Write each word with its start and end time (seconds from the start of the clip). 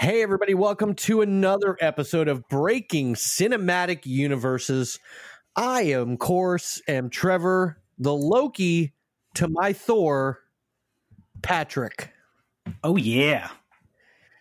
Hey, 0.00 0.22
everybody, 0.22 0.54
welcome 0.54 0.94
to 0.94 1.20
another 1.20 1.76
episode 1.78 2.26
of 2.26 2.48
Breaking 2.48 3.14
Cinematic 3.14 4.06
Universes. 4.06 4.98
I 5.56 5.82
am, 5.82 6.16
course, 6.16 6.80
am 6.88 7.10
Trevor, 7.10 7.82
the 7.98 8.14
Loki 8.14 8.94
to 9.34 9.46
my 9.46 9.74
Thor, 9.74 10.40
Patrick. 11.42 12.14
Oh, 12.82 12.96
yeah. 12.96 13.50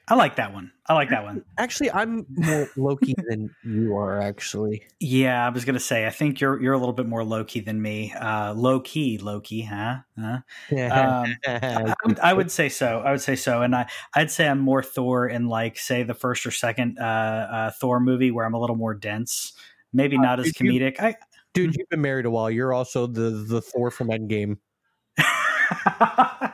I 0.09 0.15
like 0.15 0.37
that 0.37 0.53
one. 0.53 0.71
I 0.87 0.95
like 0.95 1.09
that 1.11 1.23
one. 1.23 1.45
Actually, 1.59 1.91
I'm 1.91 2.25
more 2.29 2.67
Loki 2.75 3.13
than 3.27 3.53
you 3.63 3.95
are. 3.95 4.19
Actually, 4.19 4.81
yeah, 4.99 5.45
I 5.45 5.49
was 5.49 5.63
gonna 5.63 5.79
say. 5.79 6.07
I 6.07 6.09
think 6.09 6.41
you're 6.41 6.59
you're 6.59 6.73
a 6.73 6.79
little 6.79 6.93
bit 6.93 7.05
more 7.05 7.23
Loki 7.23 7.59
than 7.59 7.79
me. 7.79 8.11
Uh, 8.13 8.53
low 8.55 8.79
key 8.79 9.19
Loki, 9.19 9.61
huh? 9.61 9.97
huh? 10.19 10.39
Um, 10.71 11.35
I, 11.47 11.93
I, 12.23 12.33
would 12.33 12.49
say 12.49 12.69
so. 12.69 13.01
I 13.05 13.11
would 13.11 13.21
say 13.21 13.35
so, 13.35 13.61
and 13.61 13.75
I 13.75 13.87
I'd 14.15 14.31
say 14.31 14.47
I'm 14.47 14.59
more 14.59 14.81
Thor 14.81 15.27
in 15.27 15.47
like 15.47 15.77
say 15.77 16.01
the 16.01 16.15
first 16.15 16.43
or 16.47 16.51
second 16.51 16.97
uh, 16.97 17.03
uh, 17.03 17.71
Thor 17.79 17.99
movie 17.99 18.31
where 18.31 18.45
I'm 18.45 18.55
a 18.55 18.59
little 18.59 18.75
more 18.75 18.95
dense. 18.95 19.53
Maybe 19.93 20.17
uh, 20.17 20.21
not 20.21 20.39
as 20.39 20.47
comedic. 20.53 20.99
You, 20.99 21.05
I, 21.05 21.15
dude, 21.53 21.75
you've 21.75 21.89
been 21.89 22.01
married 22.01 22.25
a 22.25 22.31
while. 22.31 22.49
You're 22.49 22.73
also 22.73 23.05
the 23.05 23.29
the 23.29 23.61
Thor 23.61 23.91
from 23.91 24.07
Endgame. 24.07 24.57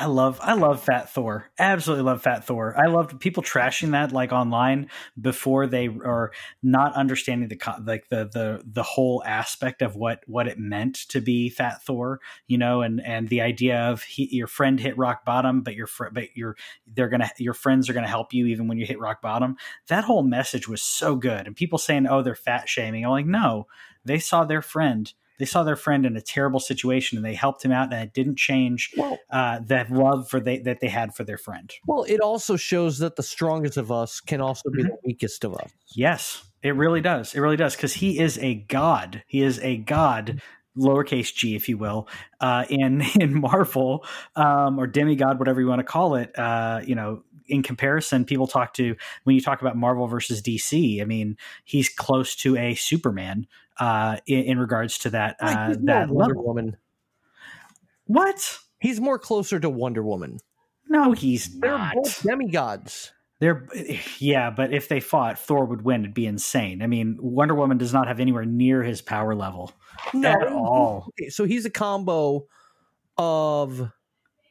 I 0.00 0.06
love 0.06 0.40
I 0.42 0.54
love 0.54 0.82
Fat 0.82 1.10
Thor. 1.10 1.50
Absolutely 1.58 2.04
love 2.04 2.22
Fat 2.22 2.46
Thor. 2.46 2.74
I 2.74 2.86
loved 2.86 3.20
people 3.20 3.42
trashing 3.42 3.90
that 3.90 4.12
like 4.12 4.32
online 4.32 4.88
before 5.20 5.66
they 5.66 5.88
are 5.88 6.32
not 6.62 6.94
understanding 6.94 7.50
the 7.50 7.82
like 7.84 8.08
the 8.08 8.24
the 8.32 8.62
the 8.64 8.82
whole 8.82 9.22
aspect 9.26 9.82
of 9.82 9.96
what 9.96 10.22
what 10.26 10.48
it 10.48 10.58
meant 10.58 10.94
to 11.10 11.20
be 11.20 11.50
Fat 11.50 11.82
Thor, 11.82 12.20
you 12.46 12.56
know, 12.56 12.80
and 12.80 13.02
and 13.04 13.28
the 13.28 13.42
idea 13.42 13.78
of 13.78 14.02
he, 14.02 14.34
your 14.34 14.46
friend 14.46 14.80
hit 14.80 14.96
rock 14.96 15.26
bottom, 15.26 15.60
but 15.60 15.74
your 15.74 15.86
fr- 15.86 16.08
but 16.10 16.34
your 16.34 16.56
they're 16.86 17.10
gonna 17.10 17.30
your 17.36 17.52
friends 17.52 17.90
are 17.90 17.92
gonna 17.92 18.08
help 18.08 18.32
you 18.32 18.46
even 18.46 18.68
when 18.68 18.78
you 18.78 18.86
hit 18.86 18.98
rock 18.98 19.20
bottom. 19.20 19.56
That 19.88 20.04
whole 20.04 20.22
message 20.22 20.66
was 20.66 20.80
so 20.80 21.14
good, 21.14 21.46
and 21.46 21.54
people 21.54 21.78
saying, 21.78 22.06
"Oh, 22.06 22.22
they're 22.22 22.34
fat 22.34 22.70
shaming." 22.70 23.04
I'm 23.04 23.10
like, 23.10 23.26
no, 23.26 23.66
they 24.02 24.18
saw 24.18 24.44
their 24.44 24.62
friend 24.62 25.12
they 25.40 25.46
saw 25.46 25.64
their 25.64 25.74
friend 25.74 26.06
in 26.06 26.16
a 26.16 26.20
terrible 26.20 26.60
situation 26.60 27.18
and 27.18 27.24
they 27.24 27.34
helped 27.34 27.64
him 27.64 27.72
out 27.72 27.92
and 27.92 28.02
it 28.02 28.14
didn't 28.14 28.36
change 28.36 28.92
well, 28.96 29.18
uh, 29.30 29.58
that 29.66 29.90
love 29.90 30.28
for 30.28 30.38
they, 30.38 30.58
that 30.58 30.80
they 30.80 30.88
had 30.88 31.14
for 31.14 31.24
their 31.24 31.38
friend 31.38 31.74
well 31.86 32.04
it 32.04 32.20
also 32.20 32.54
shows 32.56 32.98
that 32.98 33.16
the 33.16 33.22
strongest 33.22 33.76
of 33.76 33.90
us 33.90 34.20
can 34.20 34.40
also 34.40 34.70
be 34.70 34.82
mm-hmm. 34.82 34.88
the 34.88 34.98
weakest 35.04 35.42
of 35.42 35.54
us 35.54 35.70
yes 35.94 36.44
it 36.62 36.76
really 36.76 37.00
does 37.00 37.34
it 37.34 37.40
really 37.40 37.56
does 37.56 37.74
because 37.74 37.94
he 37.94 38.20
is 38.20 38.38
a 38.38 38.54
god 38.54 39.24
he 39.26 39.42
is 39.42 39.58
a 39.60 39.78
god 39.78 40.40
lowercase 40.78 41.34
g, 41.34 41.56
if 41.56 41.68
you 41.68 41.76
will, 41.78 42.08
uh, 42.40 42.64
in 42.68 43.02
in 43.20 43.38
Marvel 43.38 44.04
um, 44.36 44.78
or 44.78 44.86
demigod, 44.86 45.38
whatever 45.38 45.60
you 45.60 45.66
want 45.66 45.80
to 45.80 45.84
call 45.84 46.14
it. 46.14 46.36
Uh, 46.38 46.80
you 46.84 46.94
know, 46.94 47.22
in 47.50 47.62
comparison, 47.62 48.24
people 48.24 48.46
talk 48.46 48.74
to 48.74 48.96
when 49.24 49.34
you 49.34 49.42
talk 49.42 49.60
about 49.60 49.76
Marvel 49.76 50.06
versus 50.06 50.40
DC. 50.40 51.00
I 51.00 51.04
mean, 51.04 51.36
he's 51.64 51.88
close 51.88 52.34
to 52.36 52.56
a 52.56 52.74
Superman 52.74 53.46
uh, 53.78 54.18
in, 54.26 54.44
in, 54.44 54.58
regards 54.58 54.98
to 54.98 55.10
that 55.10 55.36
uh, 55.40 55.74
that 55.84 56.08
Wonder 56.08 56.34
level. 56.34 56.44
Woman. 56.44 56.76
What? 58.06 58.58
He's 58.78 59.00
more 59.00 59.18
closer 59.18 59.60
to 59.60 59.68
Wonder 59.68 60.02
Woman. 60.02 60.38
No, 60.88 61.12
he's 61.12 61.58
They're 61.60 61.70
not. 61.70 61.94
both 61.94 62.22
demigods. 62.22 63.12
They're 63.38 63.66
yeah, 64.18 64.50
but 64.50 64.72
if 64.72 64.88
they 64.88 65.00
fought, 65.00 65.38
Thor 65.38 65.64
would 65.64 65.82
win. 65.82 66.02
It'd 66.02 66.14
be 66.14 66.26
insane. 66.26 66.82
I 66.82 66.86
mean, 66.86 67.16
Wonder 67.20 67.54
Woman 67.54 67.78
does 67.78 67.92
not 67.92 68.06
have 68.06 68.20
anywhere 68.20 68.44
near 68.44 68.82
his 68.82 69.00
power 69.00 69.34
level 69.34 69.72
no, 70.12 70.28
at 70.28 70.46
all. 70.48 71.06
Okay, 71.08 71.30
so 71.30 71.44
he's 71.44 71.64
a 71.64 71.70
combo 71.70 72.46
of 73.16 73.90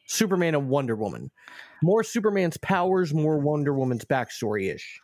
Superman 0.09 0.55
and 0.55 0.69
Wonder 0.69 0.95
Woman. 0.95 1.31
More 1.83 2.03
Superman's 2.03 2.57
powers, 2.57 3.13
more 3.13 3.37
Wonder 3.37 3.73
Woman's 3.73 4.03
backstory 4.03 4.73
ish. 4.73 4.99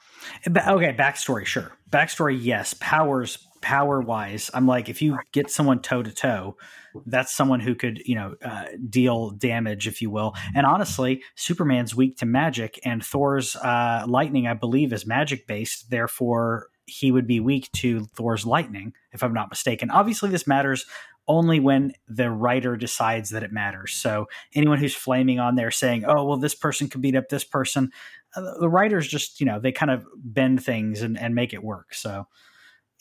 Okay, 0.48 0.94
backstory, 0.94 1.46
sure. 1.46 1.72
Backstory, 1.90 2.38
yes. 2.42 2.74
Powers, 2.80 3.38
power 3.62 4.02
wise, 4.02 4.52
I'm 4.54 4.68
like, 4.68 4.90
if 4.90 5.02
you 5.02 5.18
get 5.32 5.50
someone 5.50 5.82
toe 5.82 6.04
to 6.04 6.12
toe, 6.12 6.58
that's 7.06 7.36
someone 7.36 7.60
who 7.60 7.76
could, 7.76 8.02
you 8.06 8.16
know, 8.16 8.36
uh, 8.44 8.66
deal 8.90 9.30
damage, 9.32 9.88
if 9.88 10.02
you 10.02 10.10
will. 10.10 10.36
And 10.54 10.66
honestly, 10.66 11.24
Superman's 11.36 11.96
weak 11.96 12.18
to 12.18 12.26
magic, 12.26 12.80
and 12.84 13.04
Thor's 13.06 13.56
uh, 13.56 14.06
lightning, 14.08 14.48
I 14.48 14.54
believe, 14.54 14.92
is 14.92 15.06
magic 15.06 15.48
based. 15.48 15.90
Therefore, 15.90 16.68
he 16.86 17.12
would 17.12 17.28
be 17.28 17.40
weak 17.40 17.72
to 17.74 18.06
Thor's 18.16 18.46
lightning, 18.46 18.94
if 19.12 19.24
I'm 19.24 19.34
not 19.34 19.50
mistaken. 19.50 19.90
Obviously, 19.90 20.30
this 20.30 20.48
matters 20.48 20.86
only 21.28 21.60
when 21.60 21.94
the 22.08 22.30
writer 22.30 22.76
decides 22.78 23.32
that 23.32 23.44
it 23.44 23.52
matters. 23.52 23.94
So 23.94 24.28
anyone 24.54 24.80
who's 24.80 24.96
flaming 24.96 25.40
on 25.40 25.56
there 25.56 25.72
saying, 25.72 26.06
"Oh, 26.06 26.24
well, 26.26 26.38
this 26.38 26.56
person 26.56 26.88
could 26.90 27.02
beat 27.02 27.16
up 27.16 27.30
this 27.30 27.44
person," 27.44 27.92
uh, 28.36 28.60
the 28.60 28.70
writers 28.70 29.08
just, 29.08 29.40
you 29.40 29.46
know, 29.46 29.60
they 29.60 29.72
kind 29.72 29.92
of 29.92 30.06
bend 30.16 30.64
things 30.64 31.02
and, 31.02 31.18
and 31.20 31.34
make 31.36 31.54
it 31.54 31.64
work. 31.64 31.94
So 31.94 32.28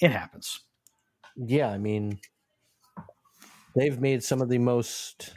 it 0.00 0.10
happens. 0.10 0.60
Yeah, 1.36 1.70
I 1.70 1.78
mean, 1.78 2.20
they've 3.74 4.00
made 4.00 4.22
some 4.22 4.40
of 4.40 4.48
the 4.48 4.58
most. 4.58 5.34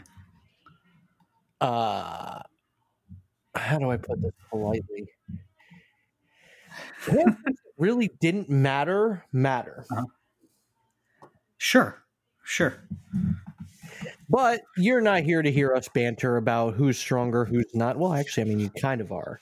Uh, 1.59 2.41
how 3.55 3.79
do 3.79 3.89
I 3.89 3.97
put 3.97 4.21
this 4.21 4.33
politely? 4.49 5.09
really 7.77 8.09
didn't 8.19 8.49
matter 8.49 9.25
matter. 9.31 9.85
Uh-huh. 9.91 10.05
Sure, 11.57 12.03
sure. 12.47 12.75
But 14.29 14.61
you're 14.75 15.01
not 15.01 15.23
here 15.23 15.41
to 15.41 15.51
hear 15.51 15.73
us 15.73 15.87
banter 15.87 16.37
about 16.37 16.73
who's 16.73 16.97
stronger, 16.97 17.45
who's 17.45 17.65
not. 17.73 17.97
Well, 17.97 18.13
actually, 18.13 18.43
I 18.43 18.45
mean, 18.47 18.59
you 18.59 18.69
kind 18.69 18.99
of 18.99 19.11
are. 19.11 19.39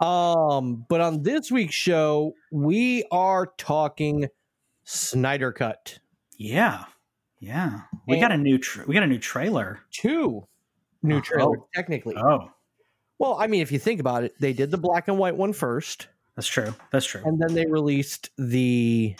Um, 0.00 0.84
but 0.88 1.00
on 1.00 1.22
this 1.22 1.50
week's 1.50 1.74
show, 1.74 2.34
we 2.52 3.04
are 3.10 3.52
talking 3.56 4.28
Snyder 4.84 5.52
Cut. 5.52 5.98
Yeah, 6.36 6.84
yeah. 7.40 7.82
We 8.06 8.16
and 8.16 8.20
got 8.20 8.32
a 8.32 8.36
new 8.36 8.58
tra- 8.58 8.84
we 8.86 8.94
got 8.94 9.04
a 9.04 9.06
new 9.06 9.18
trailer. 9.18 9.80
Two 9.90 10.46
new 11.02 11.20
trailers, 11.22 11.60
oh. 11.60 11.68
technically. 11.74 12.16
Oh, 12.16 12.50
well, 13.18 13.36
I 13.38 13.46
mean, 13.46 13.62
if 13.62 13.72
you 13.72 13.78
think 13.78 14.00
about 14.00 14.24
it, 14.24 14.34
they 14.40 14.52
did 14.52 14.70
the 14.70 14.78
black 14.78 15.08
and 15.08 15.18
white 15.18 15.36
one 15.36 15.52
first. 15.52 16.08
That's 16.36 16.48
true. 16.48 16.74
That's 16.90 17.06
true. 17.06 17.22
And 17.24 17.40
then 17.40 17.54
they 17.54 17.66
released 17.66 18.30
the 18.36 19.14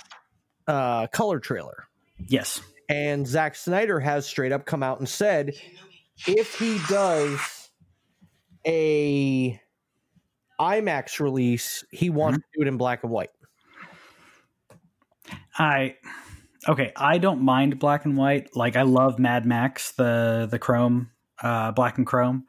uh, 0.66 1.06
color 1.06 1.38
trailer. 1.38 1.84
Yes. 2.18 2.60
And 2.88 3.26
Zack 3.26 3.56
Snyder 3.56 4.00
has 4.00 4.26
straight 4.26 4.52
up 4.52 4.66
come 4.66 4.82
out 4.82 4.98
and 4.98 5.08
said 5.08 5.54
if 6.26 6.58
he 6.58 6.78
does 6.88 7.70
a 8.66 9.60
IMAX 10.60 11.20
release, 11.20 11.84
he 11.90 12.10
wants 12.10 12.38
mm-hmm. 12.38 12.52
to 12.52 12.58
do 12.58 12.62
it 12.62 12.68
in 12.68 12.76
black 12.76 13.02
and 13.02 13.12
white. 13.12 13.30
I 15.58 15.96
okay, 16.68 16.92
I 16.96 17.18
don't 17.18 17.42
mind 17.42 17.78
black 17.78 18.04
and 18.04 18.16
white. 18.16 18.54
Like 18.54 18.76
I 18.76 18.82
love 18.82 19.18
Mad 19.18 19.46
Max, 19.46 19.92
the 19.92 20.46
the 20.50 20.58
chrome, 20.58 21.10
uh, 21.42 21.72
black 21.72 21.98
and 21.98 22.06
chrome. 22.06 22.44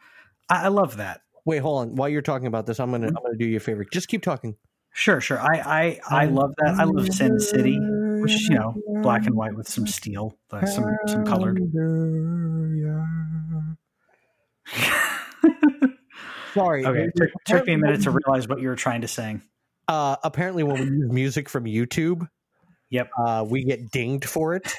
I, 0.49 0.65
I 0.65 0.67
love 0.67 0.97
that. 0.97 1.21
Wait, 1.45 1.59
hold 1.59 1.81
on. 1.81 1.95
While 1.95 2.09
you're 2.09 2.21
talking 2.21 2.47
about 2.47 2.65
this, 2.65 2.79
I'm 2.79 2.91
gonna 2.91 3.07
mm-hmm. 3.07 3.17
I'm 3.17 3.23
gonna 3.23 3.37
do 3.37 3.45
you 3.45 3.57
a 3.57 3.59
favor. 3.59 3.85
Just 3.85 4.07
keep 4.07 4.23
talking. 4.23 4.55
Sure, 4.93 5.19
sure. 5.19 5.39
I 5.39 5.99
I, 6.09 6.21
I 6.23 6.25
love 6.25 6.53
that. 6.57 6.75
I 6.79 6.83
love 6.85 7.07
Sin 7.13 7.39
City, 7.39 7.77
which 8.25 8.33
is 8.33 8.49
you 8.49 8.55
know 8.55 8.75
black 9.01 9.25
and 9.25 9.35
white 9.35 9.55
with 9.55 9.67
some 9.67 9.85
steel, 9.87 10.37
like 10.51 10.67
some 10.67 10.97
some 11.07 11.25
colored. 11.25 11.59
Sorry. 16.53 16.85
Okay, 16.85 17.03
it 17.03 17.11
took, 17.15 17.29
took 17.45 17.67
me 17.67 17.73
a 17.73 17.77
minute 17.77 18.01
to 18.03 18.11
realize 18.11 18.47
what 18.47 18.61
you 18.61 18.69
were 18.69 18.75
trying 18.75 19.01
to 19.01 19.07
sing. 19.07 19.41
Uh, 19.87 20.15
apparently, 20.23 20.63
when 20.63 20.79
we 20.79 20.85
use 20.85 21.11
music 21.11 21.49
from 21.49 21.65
YouTube, 21.65 22.27
yep, 22.89 23.09
uh, 23.23 23.45
we 23.47 23.63
get 23.63 23.91
dinged 23.91 24.25
for 24.25 24.55
it. 24.55 24.73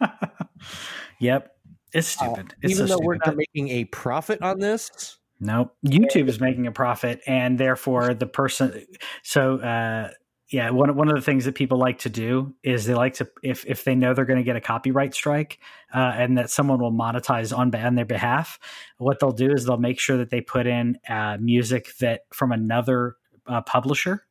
yep, 1.20 1.50
it's 1.92 2.20
uh, 2.20 2.34
stupid. 2.34 2.54
It's 2.62 2.74
even 2.74 2.86
so 2.86 2.94
though 2.94 2.96
stupid. 2.98 3.06
we're 3.06 3.16
not 3.16 3.36
making 3.36 3.68
a 3.70 3.84
profit 3.86 4.42
on 4.42 4.60
this, 4.60 5.18
Nope. 5.40 5.74
YouTube 5.84 6.28
is 6.28 6.40
making 6.40 6.66
a 6.66 6.72
profit, 6.72 7.20
and 7.26 7.58
therefore 7.58 8.14
the 8.14 8.26
person. 8.26 8.86
So, 9.22 9.58
uh, 9.58 10.10
yeah, 10.48 10.70
one 10.70 10.94
one 10.94 11.08
of 11.08 11.16
the 11.16 11.22
things 11.22 11.44
that 11.46 11.56
people 11.56 11.78
like 11.78 11.98
to 12.00 12.08
do 12.08 12.54
is 12.62 12.84
they 12.84 12.94
like 12.94 13.14
to 13.14 13.28
if 13.42 13.64
if 13.66 13.82
they 13.82 13.96
know 13.96 14.14
they're 14.14 14.24
going 14.24 14.38
to 14.38 14.44
get 14.44 14.54
a 14.54 14.60
copyright 14.60 15.12
strike 15.12 15.58
uh, 15.92 16.12
and 16.16 16.38
that 16.38 16.50
someone 16.50 16.80
will 16.80 16.92
monetize 16.92 17.56
on 17.56 17.74
on 17.74 17.94
their 17.96 18.04
behalf, 18.04 18.60
what 18.98 19.18
they'll 19.18 19.32
do 19.32 19.50
is 19.50 19.64
they'll 19.64 19.76
make 19.76 19.98
sure 19.98 20.18
that 20.18 20.30
they 20.30 20.40
put 20.40 20.66
in 20.66 20.98
uh, 21.08 21.36
music 21.40 21.96
that 21.98 22.22
from 22.32 22.52
another 22.52 23.16
uh, 23.46 23.60
publisher. 23.62 24.22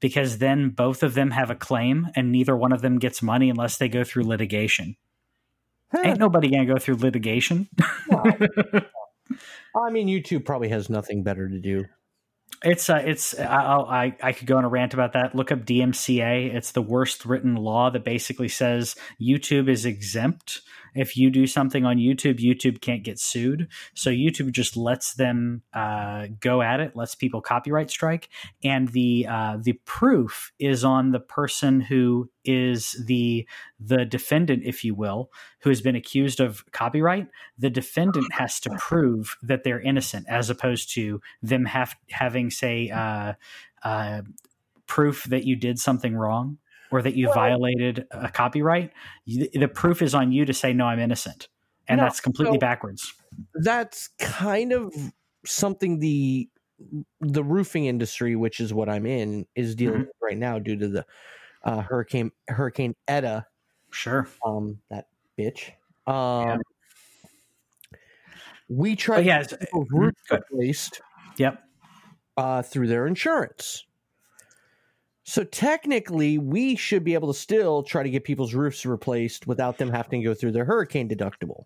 Because 0.00 0.38
then 0.38 0.68
both 0.68 1.02
of 1.02 1.14
them 1.14 1.30
have 1.30 1.50
a 1.50 1.54
claim, 1.54 2.08
and 2.14 2.30
neither 2.30 2.54
one 2.54 2.72
of 2.72 2.82
them 2.82 2.98
gets 2.98 3.22
money 3.22 3.48
unless 3.48 3.78
they 3.78 3.88
go 3.88 4.04
through 4.04 4.24
litigation. 4.24 4.96
Huh. 5.90 6.02
Ain't 6.04 6.18
nobody 6.18 6.50
gonna 6.50 6.66
go 6.66 6.76
through 6.78 6.96
litigation. 6.96 7.68
I 8.12 9.90
mean, 9.90 10.08
YouTube 10.08 10.44
probably 10.44 10.68
has 10.68 10.90
nothing 10.90 11.22
better 11.22 11.48
to 11.48 11.58
do. 11.58 11.86
It's 12.64 12.88
uh, 12.88 13.02
it's 13.04 13.38
I'll, 13.38 13.84
I 13.84 14.16
I 14.22 14.32
could 14.32 14.46
go 14.46 14.56
on 14.56 14.64
a 14.64 14.68
rant 14.68 14.94
about 14.94 15.12
that. 15.12 15.34
Look 15.34 15.52
up 15.52 15.60
DMCA. 15.60 16.54
It's 16.54 16.72
the 16.72 16.82
worst 16.82 17.26
written 17.26 17.56
law 17.56 17.90
that 17.90 18.04
basically 18.04 18.48
says 18.48 18.96
YouTube 19.20 19.68
is 19.68 19.84
exempt 19.84 20.62
if 20.94 21.16
you 21.16 21.30
do 21.30 21.46
something 21.46 21.84
on 21.84 21.96
YouTube, 21.96 22.38
YouTube 22.38 22.80
can't 22.80 23.02
get 23.02 23.18
sued. 23.18 23.68
So 23.94 24.10
YouTube 24.10 24.52
just 24.52 24.76
lets 24.76 25.14
them 25.14 25.62
uh, 25.72 26.28
go 26.40 26.62
at 26.62 26.80
it, 26.80 26.96
lets 26.96 27.14
people 27.14 27.40
copyright 27.40 27.90
strike, 27.90 28.28
and 28.62 28.88
the 28.88 29.26
uh, 29.28 29.58
the 29.60 29.74
proof 29.84 30.52
is 30.58 30.84
on 30.84 31.10
the 31.10 31.20
person 31.20 31.80
who 31.80 32.30
is 32.44 33.02
the 33.06 33.46
the 33.80 34.04
defendant, 34.04 34.62
if 34.64 34.84
you 34.84 34.94
will, 34.94 35.30
who 35.60 35.70
has 35.70 35.80
been 35.80 35.96
accused 35.96 36.40
of 36.40 36.64
copyright. 36.72 37.28
The 37.58 37.70
defendant 37.70 38.32
has 38.32 38.60
to 38.60 38.70
prove 38.78 39.36
that 39.42 39.64
they're 39.64 39.80
innocent, 39.80 40.26
as 40.28 40.50
opposed 40.50 40.92
to 40.94 41.20
them 41.42 41.64
have 41.66 41.94
having 42.10 42.50
say. 42.50 42.90
Uh, 42.90 43.34
uh, 43.82 44.22
proof 44.86 45.24
that 45.24 45.44
you 45.44 45.56
did 45.56 45.78
something 45.78 46.14
wrong 46.14 46.58
or 46.94 47.02
that 47.02 47.16
you 47.16 47.26
well, 47.26 47.34
violated 47.34 48.06
a 48.12 48.30
copyright, 48.30 48.92
you, 49.24 49.48
the 49.52 49.66
proof 49.66 50.00
is 50.00 50.14
on 50.14 50.30
you 50.30 50.44
to 50.44 50.54
say 50.54 50.72
no, 50.72 50.84
I'm 50.84 51.00
innocent, 51.00 51.48
and 51.88 51.98
no, 51.98 52.04
that's 52.04 52.20
completely 52.20 52.54
so 52.54 52.60
backwards. 52.60 53.12
That's 53.52 54.10
kind 54.20 54.72
of 54.72 54.94
something 55.44 55.98
the 55.98 56.48
the 57.20 57.42
roofing 57.42 57.86
industry, 57.86 58.36
which 58.36 58.60
is 58.60 58.72
what 58.72 58.88
I'm 58.88 59.06
in, 59.06 59.44
is 59.56 59.74
dealing 59.74 59.94
mm-hmm. 59.94 60.06
with 60.06 60.16
right 60.22 60.38
now 60.38 60.60
due 60.60 60.76
to 60.76 60.86
the 60.86 61.06
uh, 61.64 61.80
hurricane 61.80 62.30
Hurricane 62.46 62.94
Eta. 63.08 63.44
Sure. 63.90 64.28
Um, 64.46 64.78
that 64.88 65.06
bitch. 65.36 65.70
Um, 66.06 66.46
yeah. 66.46 66.56
we 68.68 68.94
tried 68.94 69.18
oh, 69.18 69.22
yeah, 69.22 69.42
to 69.42 69.56
get 69.56 69.68
roof 69.90 70.14
replaced. 70.30 71.00
Yep. 71.38 71.60
Uh, 72.36 72.62
through 72.62 72.86
their 72.86 73.08
insurance. 73.08 73.84
So 75.24 75.42
technically, 75.42 76.36
we 76.36 76.76
should 76.76 77.02
be 77.02 77.14
able 77.14 77.32
to 77.32 77.38
still 77.38 77.82
try 77.82 78.02
to 78.02 78.10
get 78.10 78.24
people's 78.24 78.52
roofs 78.52 78.84
replaced 78.84 79.46
without 79.46 79.78
them 79.78 79.90
having 79.90 80.20
to 80.20 80.24
go 80.24 80.34
through 80.34 80.52
their 80.52 80.66
hurricane 80.66 81.08
deductible. 81.08 81.64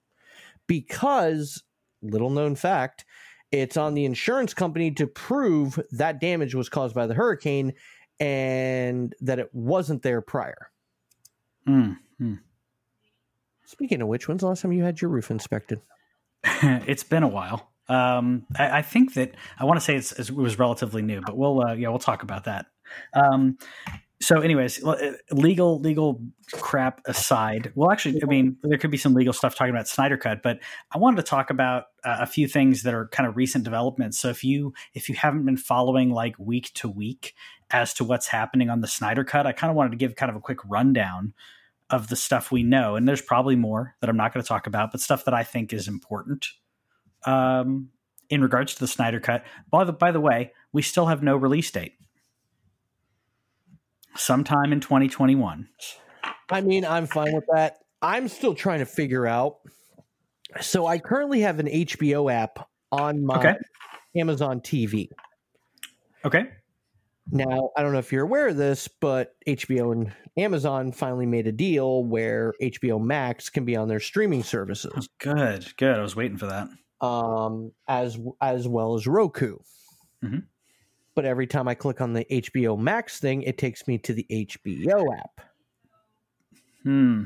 Because, 0.68 1.64
little 2.00 2.30
known 2.30 2.54
fact, 2.54 3.04
it's 3.50 3.76
on 3.76 3.94
the 3.94 4.04
insurance 4.04 4.54
company 4.54 4.92
to 4.92 5.08
prove 5.08 5.80
that 5.90 6.20
damage 6.20 6.54
was 6.54 6.68
caused 6.68 6.94
by 6.94 7.08
the 7.08 7.14
hurricane 7.14 7.72
and 8.20 9.14
that 9.20 9.40
it 9.40 9.52
wasn't 9.52 10.02
there 10.02 10.20
prior. 10.20 10.70
Mm-hmm. 11.66 12.34
Speaking 13.64 14.02
of 14.02 14.08
which, 14.08 14.28
when's 14.28 14.40
the 14.40 14.46
last 14.46 14.62
time 14.62 14.72
you 14.72 14.84
had 14.84 15.00
your 15.00 15.10
roof 15.10 15.32
inspected? 15.32 15.80
it's 16.44 17.02
been 17.02 17.24
a 17.24 17.28
while. 17.28 17.72
Um, 17.88 18.46
I, 18.56 18.78
I, 18.78 18.82
think 18.82 19.14
that 19.14 19.34
I 19.58 19.64
want 19.64 19.80
to 19.80 19.84
say 19.84 19.96
it 19.96 20.30
was 20.30 20.58
relatively 20.58 21.00
new, 21.00 21.22
but 21.22 21.38
we'll 21.38 21.66
uh, 21.66 21.72
yeah 21.72 21.88
we'll 21.88 21.98
talk 21.98 22.22
about 22.22 22.44
that 22.44 22.66
um, 23.14 23.58
so, 24.20 24.40
anyways, 24.40 24.82
uh, 24.84 25.12
legal 25.30 25.78
legal 25.78 26.20
crap 26.52 27.00
aside, 27.06 27.70
well, 27.76 27.92
actually, 27.92 28.20
I 28.20 28.26
mean, 28.26 28.56
there 28.62 28.76
could 28.76 28.90
be 28.90 28.96
some 28.96 29.14
legal 29.14 29.32
stuff 29.32 29.54
talking 29.54 29.72
about 29.72 29.86
Snyder 29.86 30.16
Cut, 30.16 30.42
but 30.42 30.58
I 30.90 30.98
wanted 30.98 31.18
to 31.18 31.22
talk 31.22 31.50
about 31.50 31.84
uh, 32.04 32.16
a 32.20 32.26
few 32.26 32.48
things 32.48 32.82
that 32.82 32.94
are 32.94 33.06
kind 33.08 33.28
of 33.28 33.36
recent 33.36 33.62
developments. 33.62 34.18
So, 34.18 34.28
if 34.28 34.42
you 34.42 34.74
if 34.92 35.08
you 35.08 35.14
haven't 35.14 35.44
been 35.44 35.56
following 35.56 36.10
like 36.10 36.34
week 36.36 36.72
to 36.74 36.88
week 36.88 37.34
as 37.70 37.94
to 37.94 38.04
what's 38.04 38.26
happening 38.26 38.70
on 38.70 38.80
the 38.80 38.88
Snyder 38.88 39.22
Cut, 39.22 39.46
I 39.46 39.52
kind 39.52 39.70
of 39.70 39.76
wanted 39.76 39.90
to 39.90 39.96
give 39.96 40.16
kind 40.16 40.30
of 40.30 40.36
a 40.36 40.40
quick 40.40 40.58
rundown 40.66 41.32
of 41.88 42.08
the 42.08 42.16
stuff 42.16 42.50
we 42.50 42.64
know, 42.64 42.96
and 42.96 43.06
there's 43.06 43.22
probably 43.22 43.54
more 43.54 43.94
that 44.00 44.10
I'm 44.10 44.16
not 44.16 44.34
going 44.34 44.42
to 44.42 44.48
talk 44.48 44.66
about, 44.66 44.90
but 44.90 45.00
stuff 45.00 45.26
that 45.26 45.34
I 45.34 45.44
think 45.44 45.72
is 45.72 45.86
important. 45.86 46.48
Um, 47.24 47.90
in 48.30 48.42
regards 48.42 48.74
to 48.74 48.80
the 48.80 48.88
Snyder 48.88 49.20
Cut, 49.20 49.44
by 49.70 49.84
the 49.84 49.92
by 49.92 50.10
the 50.10 50.20
way, 50.20 50.52
we 50.72 50.82
still 50.82 51.06
have 51.06 51.22
no 51.22 51.36
release 51.36 51.70
date 51.70 51.94
sometime 54.18 54.72
in 54.72 54.80
2021. 54.80 55.68
I 56.50 56.60
mean, 56.60 56.84
I'm 56.84 57.06
fine 57.06 57.34
with 57.34 57.44
that. 57.52 57.78
I'm 58.02 58.28
still 58.28 58.54
trying 58.54 58.80
to 58.80 58.86
figure 58.86 59.26
out. 59.26 59.56
So 60.60 60.86
I 60.86 60.98
currently 60.98 61.40
have 61.40 61.58
an 61.58 61.66
HBO 61.66 62.32
app 62.32 62.68
on 62.90 63.24
my 63.24 63.38
okay. 63.38 63.54
Amazon 64.16 64.60
TV. 64.60 65.08
Okay. 66.24 66.44
Now, 67.30 67.70
I 67.76 67.82
don't 67.82 67.92
know 67.92 67.98
if 67.98 68.10
you're 68.10 68.24
aware 68.24 68.48
of 68.48 68.56
this, 68.56 68.88
but 68.88 69.34
HBO 69.46 69.92
and 69.92 70.14
Amazon 70.38 70.92
finally 70.92 71.26
made 71.26 71.46
a 71.46 71.52
deal 71.52 72.02
where 72.02 72.54
HBO 72.62 73.02
Max 73.04 73.50
can 73.50 73.66
be 73.66 73.76
on 73.76 73.88
their 73.88 74.00
streaming 74.00 74.42
services. 74.42 74.92
Oh, 74.96 75.02
good, 75.18 75.66
good. 75.76 75.98
I 75.98 76.02
was 76.02 76.16
waiting 76.16 76.38
for 76.38 76.46
that. 76.46 76.68
Um, 77.06 77.72
as 77.86 78.18
as 78.40 78.66
well 78.66 78.94
as 78.94 79.06
Roku. 79.06 79.58
Mm-hmm 80.24 80.38
but 81.18 81.24
every 81.24 81.48
time 81.48 81.66
I 81.66 81.74
click 81.74 82.00
on 82.00 82.12
the 82.12 82.24
HBO 82.26 82.78
Max 82.78 83.18
thing, 83.18 83.42
it 83.42 83.58
takes 83.58 83.88
me 83.88 83.98
to 83.98 84.12
the 84.12 84.24
HBO 84.30 85.18
app. 85.18 85.40
Hmm. 86.84 87.24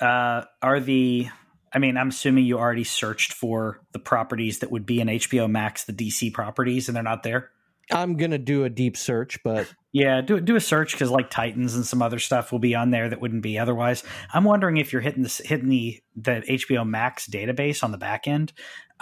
Uh, 0.00 0.42
are 0.62 0.78
the 0.78 1.28
I 1.72 1.80
mean, 1.80 1.96
I'm 1.96 2.10
assuming 2.10 2.44
you 2.44 2.60
already 2.60 2.84
searched 2.84 3.32
for 3.32 3.80
the 3.90 3.98
properties 3.98 4.60
that 4.60 4.70
would 4.70 4.86
be 4.86 5.00
in 5.00 5.08
HBO 5.08 5.50
Max, 5.50 5.82
the 5.82 5.92
DC 5.92 6.32
properties, 6.32 6.88
and 6.88 6.94
they're 6.94 7.02
not 7.02 7.24
there. 7.24 7.50
I'm 7.90 8.16
gonna 8.16 8.38
do 8.38 8.62
a 8.62 8.70
deep 8.70 8.96
search, 8.96 9.42
but 9.42 9.74
yeah, 9.90 10.20
do 10.20 10.40
do 10.40 10.54
a 10.54 10.60
search 10.60 10.92
because 10.92 11.10
like 11.10 11.28
Titans 11.28 11.74
and 11.74 11.84
some 11.84 12.00
other 12.00 12.20
stuff 12.20 12.52
will 12.52 12.60
be 12.60 12.76
on 12.76 12.90
there 12.90 13.08
that 13.08 13.20
wouldn't 13.20 13.42
be 13.42 13.58
otherwise. 13.58 14.04
I'm 14.32 14.44
wondering 14.44 14.76
if 14.76 14.92
you're 14.92 15.02
hitting 15.02 15.24
this 15.24 15.38
hitting 15.38 15.68
the 15.68 16.00
the 16.14 16.44
HBO 16.48 16.88
Max 16.88 17.26
database 17.26 17.82
on 17.82 17.90
the 17.90 17.98
back 17.98 18.28
end. 18.28 18.52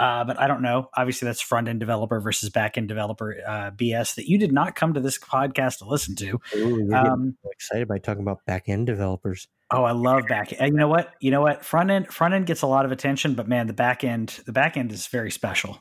Uh, 0.00 0.24
but 0.24 0.40
I 0.40 0.48
don't 0.48 0.62
know. 0.62 0.88
Obviously, 0.96 1.26
that's 1.26 1.42
front 1.42 1.68
end 1.68 1.78
developer 1.78 2.20
versus 2.20 2.48
back 2.48 2.78
end 2.78 2.88
developer 2.88 3.36
uh, 3.46 3.70
BS 3.72 4.14
that 4.14 4.26
you 4.26 4.38
did 4.38 4.50
not 4.50 4.74
come 4.74 4.94
to 4.94 5.00
this 5.00 5.18
podcast 5.18 5.78
to 5.78 5.84
listen 5.84 6.16
to. 6.16 6.40
Ooh, 6.56 6.90
um, 6.94 7.36
excited 7.52 7.86
by 7.86 7.98
talking 7.98 8.22
about 8.22 8.42
back 8.46 8.70
end 8.70 8.86
developers. 8.86 9.46
Oh, 9.70 9.84
I 9.84 9.92
love 9.92 10.22
back. 10.26 10.54
And 10.58 10.72
you 10.72 10.78
know 10.78 10.88
what? 10.88 11.12
You 11.20 11.30
know 11.30 11.42
what? 11.42 11.66
Front 11.66 11.90
end 11.90 12.08
front 12.08 12.32
end 12.32 12.46
gets 12.46 12.62
a 12.62 12.66
lot 12.66 12.86
of 12.86 12.92
attention, 12.92 13.34
but 13.34 13.46
man, 13.46 13.66
the 13.66 13.74
back 13.74 14.02
end 14.02 14.40
the 14.46 14.52
back 14.52 14.78
end 14.78 14.90
is 14.90 15.06
very 15.06 15.30
special. 15.30 15.78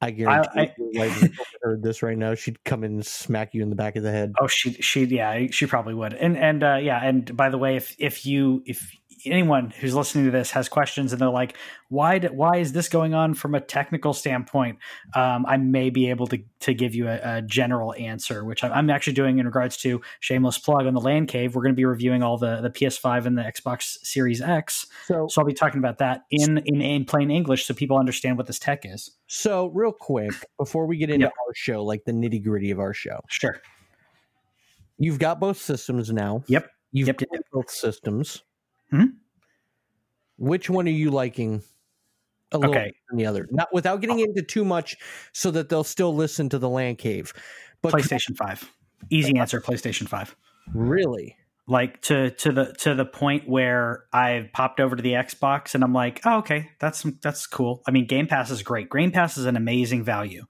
I 0.00 0.12
guarantee 0.12 0.72
I, 0.96 1.04
I, 1.04 1.30
heard 1.62 1.82
this 1.82 2.02
right 2.02 2.16
now, 2.16 2.34
she'd 2.34 2.62
come 2.64 2.84
in 2.84 2.92
and 2.92 3.06
smack 3.06 3.54
you 3.54 3.62
in 3.62 3.70
the 3.70 3.76
back 3.76 3.96
of 3.96 4.04
the 4.04 4.12
head. 4.12 4.32
Oh, 4.40 4.46
she 4.46 4.74
she 4.74 5.04
yeah, 5.06 5.48
she 5.50 5.66
probably 5.66 5.94
would. 5.94 6.14
And 6.14 6.38
and 6.38 6.62
uh, 6.62 6.78
yeah, 6.80 7.04
and 7.04 7.36
by 7.36 7.50
the 7.50 7.58
way, 7.58 7.74
if 7.74 7.96
if 7.98 8.24
you 8.24 8.62
if 8.64 8.96
anyone 9.24 9.70
who's 9.70 9.94
listening 9.94 10.26
to 10.26 10.30
this 10.30 10.50
has 10.52 10.68
questions 10.68 11.12
and 11.12 11.20
they're 11.20 11.28
like, 11.28 11.56
why 11.88 12.18
do, 12.18 12.28
why 12.28 12.56
is 12.58 12.72
this 12.72 12.88
going 12.88 13.14
on 13.14 13.34
from 13.34 13.54
a 13.54 13.60
technical 13.60 14.12
standpoint? 14.12 14.78
Um, 15.14 15.44
I 15.46 15.56
may 15.56 15.90
be 15.90 16.10
able 16.10 16.26
to 16.28 16.38
to 16.60 16.74
give 16.74 16.94
you 16.94 17.08
a, 17.08 17.38
a 17.38 17.42
general 17.42 17.94
answer, 17.94 18.44
which 18.44 18.62
I'm, 18.62 18.72
I'm, 18.72 18.90
actually 18.90 19.14
doing 19.14 19.38
in 19.38 19.46
regards 19.46 19.76
to 19.78 20.00
shameless 20.20 20.58
plug 20.58 20.86
on 20.86 20.94
the 20.94 21.00
Land 21.00 21.28
Cave. 21.28 21.54
We're 21.54 21.62
going 21.62 21.74
to 21.74 21.76
be 21.76 21.84
reviewing 21.84 22.22
all 22.22 22.38
the 22.38 22.60
the 22.60 22.70
PS5 22.70 23.26
and 23.26 23.36
the 23.36 23.42
Xbox 23.42 23.98
Series 24.02 24.40
X, 24.40 24.86
so, 25.06 25.26
so 25.28 25.40
I'll 25.40 25.46
be 25.46 25.54
talking 25.54 25.78
about 25.78 25.98
that 25.98 26.22
in, 26.30 26.58
in 26.58 26.80
in 26.80 27.04
plain 27.04 27.30
English 27.30 27.66
so 27.66 27.74
people 27.74 27.98
understand 27.98 28.36
what 28.36 28.46
this 28.46 28.58
tech 28.58 28.80
is. 28.84 29.10
So 29.26 29.66
real 29.68 29.92
quick 29.92 30.32
before 30.58 30.86
we 30.86 30.96
get 30.96 31.10
into 31.10 31.24
yep. 31.24 31.32
our 31.46 31.54
show, 31.54 31.84
like 31.84 32.04
the 32.04 32.12
nitty 32.12 32.42
gritty 32.42 32.70
of 32.70 32.78
our 32.78 32.94
show, 32.94 33.20
sure. 33.28 33.60
You've 34.98 35.18
got 35.18 35.40
both 35.40 35.56
systems 35.56 36.12
now. 36.12 36.44
Yep. 36.46 36.70
You've 36.92 37.08
yep. 37.08 37.18
got 37.18 37.40
both 37.52 37.70
systems. 37.70 38.42
Hmm? 38.90 39.04
Which 40.36 40.70
one 40.70 40.86
are 40.86 40.90
you 40.90 41.10
liking 41.10 41.62
a 42.52 42.58
little 42.58 42.74
okay. 42.74 42.92
than 43.08 43.18
the 43.18 43.26
other? 43.26 43.46
Not 43.50 43.72
without 43.72 44.00
getting 44.00 44.20
into 44.20 44.42
too 44.42 44.64
much, 44.64 44.96
so 45.32 45.50
that 45.50 45.68
they'll 45.68 45.84
still 45.84 46.14
listen 46.14 46.48
to 46.48 46.58
the 46.58 46.68
Land 46.68 46.98
Cave. 46.98 47.32
But 47.82 47.92
PlayStation 47.92 48.36
Five, 48.36 48.70
easy 49.10 49.36
answer. 49.38 49.60
PlayStation 49.60 50.08
Five. 50.08 50.34
Really? 50.74 51.36
Like 51.66 52.00
to 52.02 52.30
to 52.30 52.52
the 52.52 52.74
to 52.78 52.94
the 52.94 53.04
point 53.04 53.48
where 53.48 54.04
I've 54.12 54.52
popped 54.52 54.80
over 54.80 54.96
to 54.96 55.02
the 55.02 55.12
Xbox 55.12 55.74
and 55.74 55.84
I'm 55.84 55.92
like, 55.92 56.20
oh, 56.24 56.38
okay, 56.38 56.70
that's 56.80 57.02
that's 57.22 57.46
cool. 57.46 57.82
I 57.86 57.90
mean, 57.90 58.06
Game 58.06 58.26
Pass 58.26 58.50
is 58.50 58.62
great. 58.62 58.90
Game 58.90 59.12
Pass 59.12 59.36
is 59.36 59.44
an 59.44 59.56
amazing 59.56 60.02
value. 60.02 60.46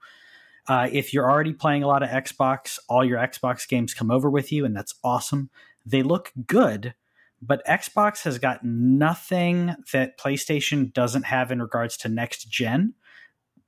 Uh, 0.67 0.87
if 0.91 1.13
you're 1.13 1.29
already 1.29 1.53
playing 1.53 1.83
a 1.83 1.87
lot 1.87 2.01
of 2.01 2.09
Xbox, 2.09 2.79
all 2.87 3.03
your 3.03 3.19
Xbox 3.19 3.67
games 3.67 3.93
come 3.93 4.09
over 4.09 4.29
with 4.29 4.51
you, 4.51 4.65
and 4.65 4.75
that's 4.75 4.95
awesome. 5.03 5.49
They 5.85 6.01
look 6.03 6.31
good, 6.47 6.93
but 7.41 7.65
Xbox 7.65 8.23
has 8.23 8.37
got 8.37 8.63
nothing 8.63 9.75
that 9.91 10.17
PlayStation 10.19 10.93
doesn't 10.93 11.23
have 11.23 11.51
in 11.51 11.61
regards 11.61 11.97
to 11.97 12.09
next 12.09 12.49
gen. 12.49 12.93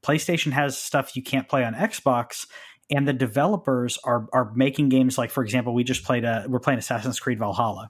PlayStation 0.03 0.51
has 0.51 0.77
stuff 0.77 1.15
you 1.15 1.23
can't 1.23 1.49
play 1.49 1.63
on 1.63 1.73
Xbox, 1.73 2.45
and 2.89 3.07
the 3.07 3.13
developers 3.13 3.97
are 4.03 4.27
are 4.33 4.51
making 4.53 4.89
games 4.89 5.17
like, 5.17 5.31
for 5.31 5.43
example, 5.43 5.73
we 5.73 5.83
just 5.83 6.03
played 6.03 6.25
a 6.25 6.45
we're 6.47 6.59
playing 6.59 6.79
Assassin's 6.79 7.19
Creed 7.19 7.39
Valhalla, 7.39 7.89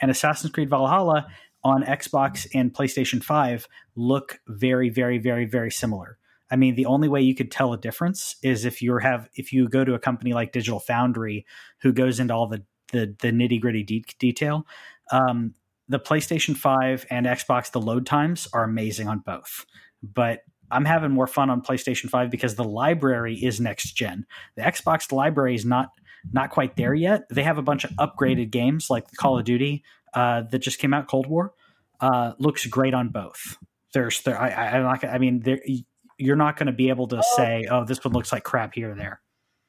and 0.00 0.10
Assassin's 0.10 0.52
Creed 0.52 0.70
Valhalla 0.70 1.26
on 1.64 1.82
Xbox 1.82 2.46
and 2.54 2.72
PlayStation 2.72 3.22
Five 3.24 3.66
look 3.96 4.38
very, 4.46 4.90
very, 4.90 5.18
very, 5.18 5.46
very 5.46 5.70
similar. 5.70 6.18
I 6.48 6.54
mean, 6.54 6.76
the 6.76 6.86
only 6.86 7.08
way 7.08 7.22
you 7.22 7.34
could 7.34 7.50
tell 7.50 7.72
a 7.72 7.78
difference 7.78 8.36
is 8.42 8.64
if 8.64 8.80
you 8.80 8.96
have 8.98 9.28
if 9.34 9.52
you 9.52 9.68
go 9.68 9.84
to 9.84 9.94
a 9.94 9.98
company 9.98 10.32
like 10.32 10.52
Digital 10.52 10.78
Foundry, 10.80 11.44
who 11.80 11.92
goes 11.92 12.20
into 12.20 12.34
all 12.34 12.46
the 12.46 12.62
the, 12.92 13.16
the 13.20 13.32
nitty 13.32 13.60
gritty 13.60 13.82
de- 13.82 14.04
detail. 14.18 14.66
Um, 15.12 15.54
the 15.88 16.00
PlayStation 16.00 16.56
5 16.56 17.06
and 17.10 17.26
Xbox, 17.26 17.70
the 17.70 17.80
load 17.80 18.06
times 18.06 18.48
are 18.52 18.64
amazing 18.64 19.06
on 19.08 19.20
both. 19.20 19.64
But 20.02 20.40
I'm 20.70 20.84
having 20.84 21.12
more 21.12 21.28
fun 21.28 21.48
on 21.48 21.62
PlayStation 21.62 22.08
5 22.10 22.28
because 22.30 22.56
the 22.56 22.64
library 22.64 23.34
is 23.36 23.60
next 23.60 23.92
gen. 23.92 24.26
The 24.56 24.62
Xbox 24.62 25.12
library 25.12 25.54
is 25.54 25.64
not 25.64 25.90
not 26.32 26.50
quite 26.50 26.74
there 26.76 26.92
yet. 26.92 27.28
They 27.30 27.44
have 27.44 27.56
a 27.56 27.62
bunch 27.62 27.84
of 27.84 27.90
upgraded 27.92 28.50
games 28.50 28.90
like 28.90 29.04
Call 29.16 29.38
of 29.38 29.44
Duty 29.44 29.84
uh, 30.12 30.42
that 30.50 30.58
just 30.58 30.80
came 30.80 30.92
out, 30.92 31.06
Cold 31.06 31.28
War. 31.28 31.52
uh, 32.00 32.32
looks 32.40 32.66
great 32.66 32.94
on 32.94 33.10
both. 33.10 33.56
There's 33.94 34.20
there 34.22 34.38
I, 34.40 34.48
I 34.50 34.76
I'm 34.76 34.82
not 34.82 35.00
gonna- 35.00 35.14
I 35.14 35.18
mean 35.18 35.40
there 35.40 35.60
you're 36.18 36.34
not 36.36 36.56
going 36.56 36.66
to 36.66 36.72
be 36.72 36.88
able 36.88 37.06
to 37.08 37.22
say 37.36 37.66
oh 37.70 37.84
this 37.84 38.02
one 38.04 38.12
looks 38.12 38.32
like 38.32 38.42
crap 38.42 38.74
here 38.74 38.90
or 38.90 38.94
there. 38.96 39.20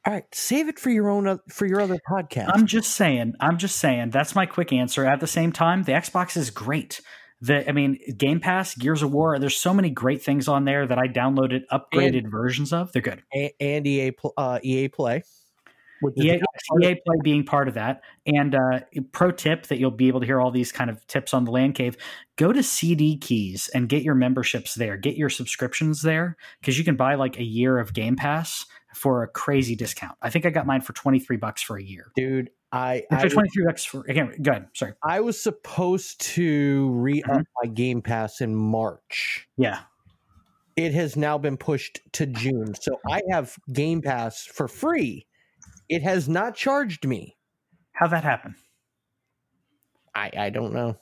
All 0.08 0.14
right, 0.14 0.24
save 0.34 0.70
it 0.70 0.80
for 0.80 0.90
your 0.90 1.10
own 1.10 1.42
for 1.50 1.66
your 1.66 1.82
other 1.82 2.00
podcast. 2.10 2.50
I'm 2.54 2.66
just 2.66 2.96
saying. 2.96 3.34
I'm 3.42 3.58
just 3.58 3.76
saying. 3.76 4.12
That's 4.12 4.36
my 4.36 4.46
quick 4.46 4.72
answer. 4.72 5.06
At 5.06 5.20
the 5.20 5.28
same 5.28 5.52
time, 5.52 5.84
the 5.84 5.92
Xbox 5.92 6.38
is 6.38 6.50
great. 6.50 7.02
The 7.42 7.68
I 7.68 7.74
mean, 7.74 8.00
Game 8.18 8.40
Pass, 8.40 8.74
Gears 8.74 9.04
of 9.04 9.12
War. 9.12 9.38
There's 9.38 9.58
so 9.58 9.74
many 9.74 9.90
great 9.90 10.24
things 10.24 10.48
on 10.48 10.64
there 10.64 10.88
that 10.88 10.98
I 10.98 11.10
downloaded 11.10 11.64
upgraded 11.70 12.32
versions 12.32 12.72
of. 12.72 12.94
They're 12.94 13.02
good. 13.02 13.22
And 13.60 13.86
EA 13.86 14.14
uh, 14.38 14.60
EA 14.64 14.88
Play. 14.88 15.24
EA, 16.18 16.40
EA 16.82 16.96
Play 17.06 17.18
being 17.22 17.44
part 17.44 17.68
of 17.68 17.74
that. 17.74 18.02
And 18.26 18.56
uh, 18.56 18.80
pro 19.12 19.32
tip 19.32 19.68
that 19.68 19.78
you'll 19.78 19.92
be 19.92 20.08
able 20.08 20.22
to 20.22 20.26
hear 20.26 20.40
all 20.40 20.52
these 20.52 20.72
kind 20.72 20.90
of 20.90 21.06
tips 21.08 21.34
on 21.34 21.44
the 21.44 21.52
Land 21.52 21.76
Cave: 21.76 21.98
go 22.38 22.54
to 22.54 22.64
CD 22.64 23.18
Keys 23.18 23.70
and 23.74 23.90
get 23.90 24.04
your 24.04 24.16
memberships 24.16 24.74
there. 24.74 24.96
Get 24.96 25.18
your 25.18 25.30
subscriptions 25.30 26.02
there 26.02 26.38
because 26.62 26.80
you 26.80 26.86
can 26.86 26.96
buy 26.96 27.16
like 27.16 27.38
a 27.38 27.44
year 27.44 27.78
of 27.78 27.94
Game 27.94 28.16
Pass 28.16 28.66
for 28.98 29.24
a 29.24 29.28
crazy 29.28 29.76
discount. 29.76 30.18
I 30.22 30.30
think 30.30 30.46
I 30.46 30.50
got 30.50 30.66
mine 30.66 30.82
for 30.82 30.94
twenty 30.94 31.20
three 31.20 31.38
bucks 31.38 31.62
for 31.62 31.78
a 31.78 31.84
year. 31.84 32.12
dude. 32.16 32.50
I 32.72 33.06
I, 33.10 33.16
Actually, 33.16 33.30
twenty 33.30 33.50
three 33.50 33.66
bucks 33.66 33.86
for 33.86 34.02
again. 34.10 34.34
Go 34.42 34.52
ahead. 34.52 34.68
Sorry. 34.74 34.94
I 35.08 35.22
was 35.22 35.42
supposed 35.42 36.20
to 36.36 36.90
re 36.92 37.24
up 37.24 37.32
Mhm. 37.32 37.46
my 37.64 37.70
Game 37.70 38.02
Pass 38.02 38.42
in 38.42 38.54
March. 38.56 39.48
Yeah. 39.56 39.80
It 40.76 40.94
has 40.94 41.16
now 41.16 41.38
been 41.38 41.56
pushed 41.58 42.00
to 42.14 42.26
June, 42.26 42.76
so 42.76 43.00
I 43.10 43.22
have 43.32 43.56
Game 43.72 44.02
Pass 44.02 44.46
for 44.46 44.68
free. 44.68 45.26
It 45.90 46.04
has 46.04 46.28
not 46.28 46.56
charged 46.56 47.08
me. 47.08 47.38
How'd 47.94 48.12
that 48.12 48.24
happen? 48.26 48.56
I 50.14 50.30
I 50.38 50.50
don't 50.50 50.74
know. 50.74 50.98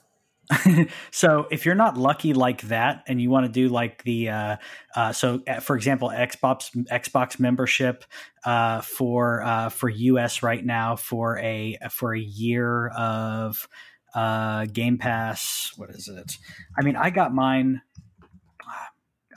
so 1.10 1.46
if 1.50 1.66
you're 1.66 1.74
not 1.74 1.96
lucky 1.96 2.32
like 2.32 2.62
that 2.62 3.02
and 3.06 3.20
you 3.20 3.30
want 3.30 3.46
to 3.46 3.52
do 3.52 3.68
like 3.68 4.02
the 4.04 4.28
uh, 4.28 4.56
uh, 4.94 5.12
so 5.12 5.40
uh, 5.48 5.60
for 5.60 5.76
example 5.76 6.12
xbox 6.14 6.70
xbox 6.86 7.40
membership 7.40 8.04
uh, 8.44 8.80
for 8.80 9.42
uh, 9.42 9.68
for 9.68 9.90
us 9.90 10.42
right 10.42 10.64
now 10.64 10.94
for 10.96 11.38
a 11.38 11.76
for 11.90 12.14
a 12.14 12.20
year 12.20 12.88
of 12.88 13.68
uh, 14.14 14.66
game 14.66 14.98
pass 14.98 15.72
what 15.76 15.90
is 15.90 16.08
it 16.08 16.38
i 16.78 16.82
mean 16.82 16.96
i 16.96 17.10
got 17.10 17.34
mine 17.34 17.82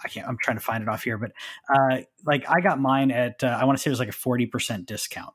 I 0.04 0.08
can't. 0.08 0.28
I'm 0.28 0.38
trying 0.38 0.58
to 0.58 0.64
find 0.64 0.82
it 0.82 0.90
off 0.90 1.04
here, 1.04 1.18
but 1.18 1.32
uh, 1.74 2.02
like 2.26 2.46
I 2.50 2.62
got 2.62 2.80
mine 2.80 3.12
at 3.12 3.44
I 3.44 3.66
want 3.66 3.78
to 3.78 3.82
say 3.82 3.90
it 3.90 3.92
was 3.92 4.00
like 4.00 4.10
a 4.10 4.14
forty 4.14 4.46
percent 4.46 4.86
discount. 4.86 5.34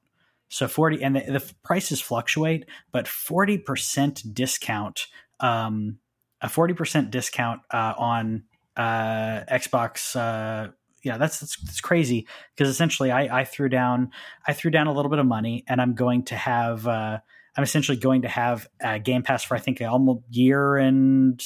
So 0.49 0.69
forty, 0.69 1.03
and 1.03 1.17
the, 1.17 1.21
the 1.21 1.53
prices 1.63 2.01
fluctuate, 2.01 2.67
but 2.93 3.07
forty 3.07 3.59
percent 3.59 4.23
discount, 4.35 5.07
um, 5.45 5.99
a 6.41 6.49
forty 6.49 6.75
percent 6.75 7.11
discount 7.11 7.61
uh, 7.71 7.95
on 7.99 8.45
uh, 8.77 9.45
Xbox. 9.51 10.17
Uh, 10.17 10.73
yeah, 11.03 11.19
that's, 11.19 11.41
that's 11.41 11.57
that's 11.59 11.81
crazy 11.81 12.27
because 12.57 12.71
essentially 12.71 13.11
I, 13.11 13.41
I 13.41 13.45
threw 13.45 13.69
down 13.69 14.11
I 14.49 14.55
threw 14.55 14.71
down 14.71 14.87
a 14.87 14.93
little 14.93 15.11
bit 15.11 15.19
of 15.19 15.27
money, 15.27 15.65
and 15.69 15.81
I'm 15.81 15.95
going 15.95 16.25
to 16.25 16.37
have 16.37 16.87
uh, 16.87 17.19
I'm 17.57 17.63
essentially 17.63 17.99
going 17.99 18.23
to 18.23 18.29
have 18.29 18.67
uh, 18.83 18.99
Game 18.99 19.23
Pass 19.23 19.45
for 19.45 19.55
I 19.55 19.61
think 19.61 19.83
almost 19.83 20.25
year 20.31 20.77
and 20.77 21.41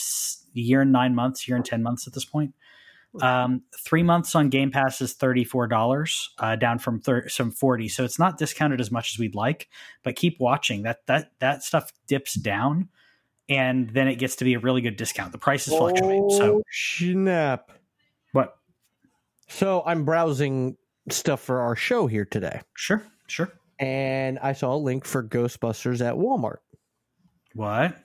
year 0.52 0.80
and 0.82 0.92
nine 0.92 1.14
months, 1.14 1.48
year 1.48 1.56
and 1.56 1.64
ten 1.64 1.82
months 1.82 2.06
at 2.06 2.14
this 2.14 2.24
point. 2.24 2.54
Um, 3.22 3.62
three 3.84 4.02
months 4.02 4.34
on 4.36 4.48
Game 4.48 4.70
Pass 4.70 5.00
is 5.00 5.14
thirty 5.14 5.42
four 5.42 5.66
dollars, 5.66 6.30
uh, 6.38 6.54
down 6.56 6.78
from 6.78 7.00
thir- 7.00 7.28
some 7.28 7.50
forty. 7.50 7.88
So 7.88 8.04
it's 8.04 8.18
not 8.18 8.38
discounted 8.38 8.80
as 8.80 8.92
much 8.92 9.12
as 9.12 9.18
we'd 9.18 9.34
like, 9.34 9.68
but 10.04 10.14
keep 10.14 10.38
watching 10.38 10.82
that 10.82 11.04
that 11.06 11.32
that 11.40 11.64
stuff 11.64 11.90
dips 12.06 12.34
down, 12.34 12.90
and 13.48 13.90
then 13.90 14.08
it 14.08 14.16
gets 14.16 14.36
to 14.36 14.44
be 14.44 14.54
a 14.54 14.58
really 14.58 14.80
good 14.80 14.96
discount. 14.96 15.32
The 15.32 15.38
prices 15.38 15.74
fluctuate. 15.74 16.30
So 16.32 16.56
Oh, 16.58 16.62
snap! 16.70 17.72
what? 18.32 18.56
So 19.48 19.82
I'm 19.86 20.04
browsing 20.04 20.76
stuff 21.10 21.40
for 21.40 21.60
our 21.60 21.74
show 21.76 22.06
here 22.06 22.24
today, 22.26 22.60
Sure, 22.76 23.02
sure. 23.28 23.50
and 23.78 24.38
I 24.40 24.52
saw 24.52 24.74
a 24.74 24.76
link 24.76 25.04
for 25.06 25.22
Ghostbusters 25.22 26.06
at 26.06 26.14
Walmart. 26.14 26.58
What? 27.54 27.96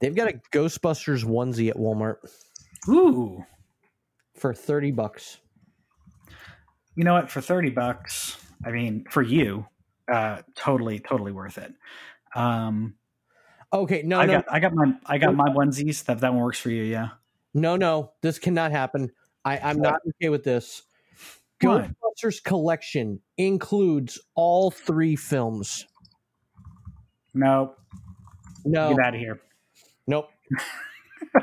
They've 0.00 0.14
got 0.14 0.28
a 0.28 0.40
Ghostbusters 0.52 1.24
onesie 1.24 1.70
at 1.70 1.76
Walmart 1.76 2.16
Ooh, 2.88 3.42
for 4.34 4.52
thirty 4.52 4.90
bucks. 4.90 5.38
you 6.94 7.04
know 7.04 7.14
what? 7.14 7.30
For 7.30 7.40
thirty 7.40 7.70
bucks, 7.70 8.36
I 8.64 8.70
mean, 8.72 9.06
for 9.08 9.22
you, 9.22 9.66
uh, 10.12 10.42
totally, 10.54 10.98
totally 11.00 11.32
worth 11.32 11.56
it. 11.56 11.72
Um, 12.34 12.94
Okay, 13.74 14.02
no, 14.04 14.20
I 14.20 14.26
no, 14.26 14.32
got, 14.34 14.44
I 14.52 14.60
got 14.60 14.72
my, 14.72 14.94
I 15.04 15.18
got 15.18 15.34
my 15.34 15.48
onesies. 15.48 16.04
That 16.04 16.20
that 16.20 16.32
one 16.32 16.42
works 16.42 16.60
for 16.60 16.70
you, 16.70 16.84
yeah. 16.84 17.08
no, 17.54 17.74
no. 17.76 18.12
This 18.22 18.38
cannot 18.38 18.70
happen. 18.70 19.10
I, 19.44 19.58
I'm 19.58 19.80
not 19.80 20.00
okay 20.08 20.28
with 20.28 20.44
this. 20.44 20.82
Why? 21.60 21.90
Ghostbusters 22.22 22.42
collection 22.42 23.20
includes 23.36 24.20
all 24.36 24.70
three 24.70 25.16
films. 25.16 25.86
No, 27.34 27.74
No, 28.64 28.90
get 28.94 29.04
out 29.04 29.14
of 29.14 29.20
here. 29.20 29.40
nope. 30.06 30.28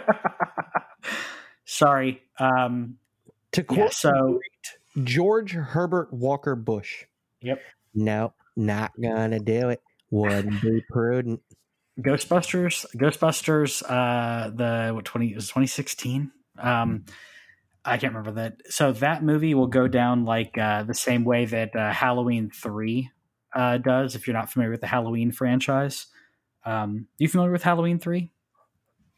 Sorry. 1.65 2.21
Um, 2.39 2.97
To 3.53 3.63
quote 3.63 3.79
yeah, 3.79 3.89
so 3.89 4.39
George 5.03 5.51
Herbert 5.51 6.13
Walker 6.13 6.55
Bush. 6.55 7.05
Yep. 7.41 7.59
No, 7.93 8.33
not 8.55 8.91
gonna 9.01 9.39
do 9.39 9.69
it. 9.69 9.81
Wouldn't 10.11 10.61
be 10.61 10.81
prudent. 10.89 11.41
Ghostbusters, 12.01 12.85
Ghostbusters, 12.95 13.83
uh, 13.87 14.49
the 14.49 14.93
what 14.93 15.05
twenty 15.05 15.31
it 15.31 15.35
was 15.35 15.49
twenty 15.49 15.67
sixteen. 15.67 16.31
Um, 16.57 17.05
I 17.83 17.97
can't 17.97 18.13
remember 18.13 18.41
that. 18.41 18.57
So 18.69 18.91
that 18.93 19.23
movie 19.23 19.53
will 19.53 19.67
go 19.67 19.87
down 19.87 20.25
like 20.25 20.57
uh, 20.57 20.83
the 20.83 20.93
same 20.93 21.23
way 21.23 21.45
that 21.45 21.75
uh, 21.75 21.91
Halloween 21.91 22.49
three 22.49 23.11
uh, 23.55 23.77
does. 23.77 24.15
If 24.15 24.27
you're 24.27 24.35
not 24.35 24.51
familiar 24.51 24.71
with 24.71 24.81
the 24.81 24.87
Halloween 24.87 25.31
franchise, 25.31 26.07
um, 26.65 27.07
you 27.17 27.27
familiar 27.27 27.51
with 27.51 27.63
Halloween 27.63 27.99
three? 27.99 28.31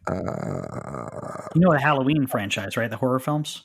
Uh, 0.07 1.47
You 1.55 1.61
know 1.61 1.71
the 1.71 1.79
Halloween 1.79 2.27
franchise, 2.27 2.77
right? 2.77 2.89
The 2.89 2.97
horror 2.97 3.19
films. 3.19 3.61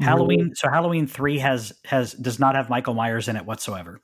Halloween. 0.00 0.54
So 0.54 0.68
Halloween 0.68 1.06
three 1.06 1.38
has 1.38 1.72
has 1.84 2.12
does 2.12 2.38
not 2.38 2.54
have 2.54 2.68
Michael 2.68 2.94
Myers 2.94 3.28
in 3.28 3.36
it 3.36 3.46
whatsoever. 3.46 4.00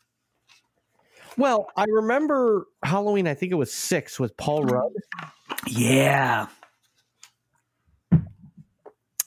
Well, 1.36 1.68
I 1.76 1.84
remember 1.84 2.66
Halloween. 2.82 3.26
I 3.26 3.34
think 3.34 3.52
it 3.52 3.56
was 3.56 3.72
six 3.72 4.20
with 4.20 4.36
Paul 4.36 4.64
Rudd. 4.64 4.92
Yeah, 5.66 6.46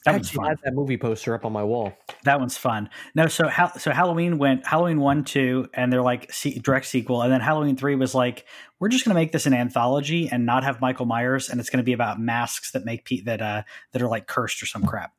that 0.06 0.16
actually 0.16 0.38
fun. 0.38 0.46
had 0.50 0.58
that 0.64 0.74
movie 0.74 0.98
poster 0.98 1.34
up 1.34 1.46
on 1.46 1.52
my 1.52 1.64
wall. 1.64 1.98
That 2.26 2.40
one's 2.40 2.58
fun. 2.58 2.90
No, 3.16 3.28
so 3.28 3.48
ha- 3.48 3.74
so 3.78 3.92
Halloween 3.92 4.38
went 4.38 4.66
Halloween 4.66 5.00
one, 5.00 5.24
two, 5.24 5.68
and 5.74 5.92
they're 5.92 6.02
like 6.04 6.32
se- 6.32 6.60
direct 6.60 6.86
sequel, 6.86 7.24
and 7.24 7.32
then 7.32 7.42
Halloween 7.42 7.76
three 7.76 7.96
was 7.96 8.14
like 8.14 8.46
we're 8.80 8.90
just 8.90 9.04
going 9.04 9.16
to 9.16 9.20
make 9.20 9.32
this 9.32 9.48
an 9.48 9.54
anthology 9.54 10.30
and 10.32 10.46
not 10.46 10.64
have 10.64 10.80
Michael 10.80 11.08
Myers, 11.08 11.50
and 11.50 11.60
it's 11.60 11.72
going 11.72 11.80
to 11.80 11.84
be 11.84 11.94
about 11.94 12.20
masks 12.20 12.72
that 12.72 12.86
make 12.86 13.04
pe- 13.06 13.22
that 13.22 13.42
uh 13.42 13.64
that 13.94 14.02
are 14.02 14.08
like 14.08 14.28
cursed 14.28 14.62
or 14.62 14.68
some 14.68 14.86
crap. 14.86 15.14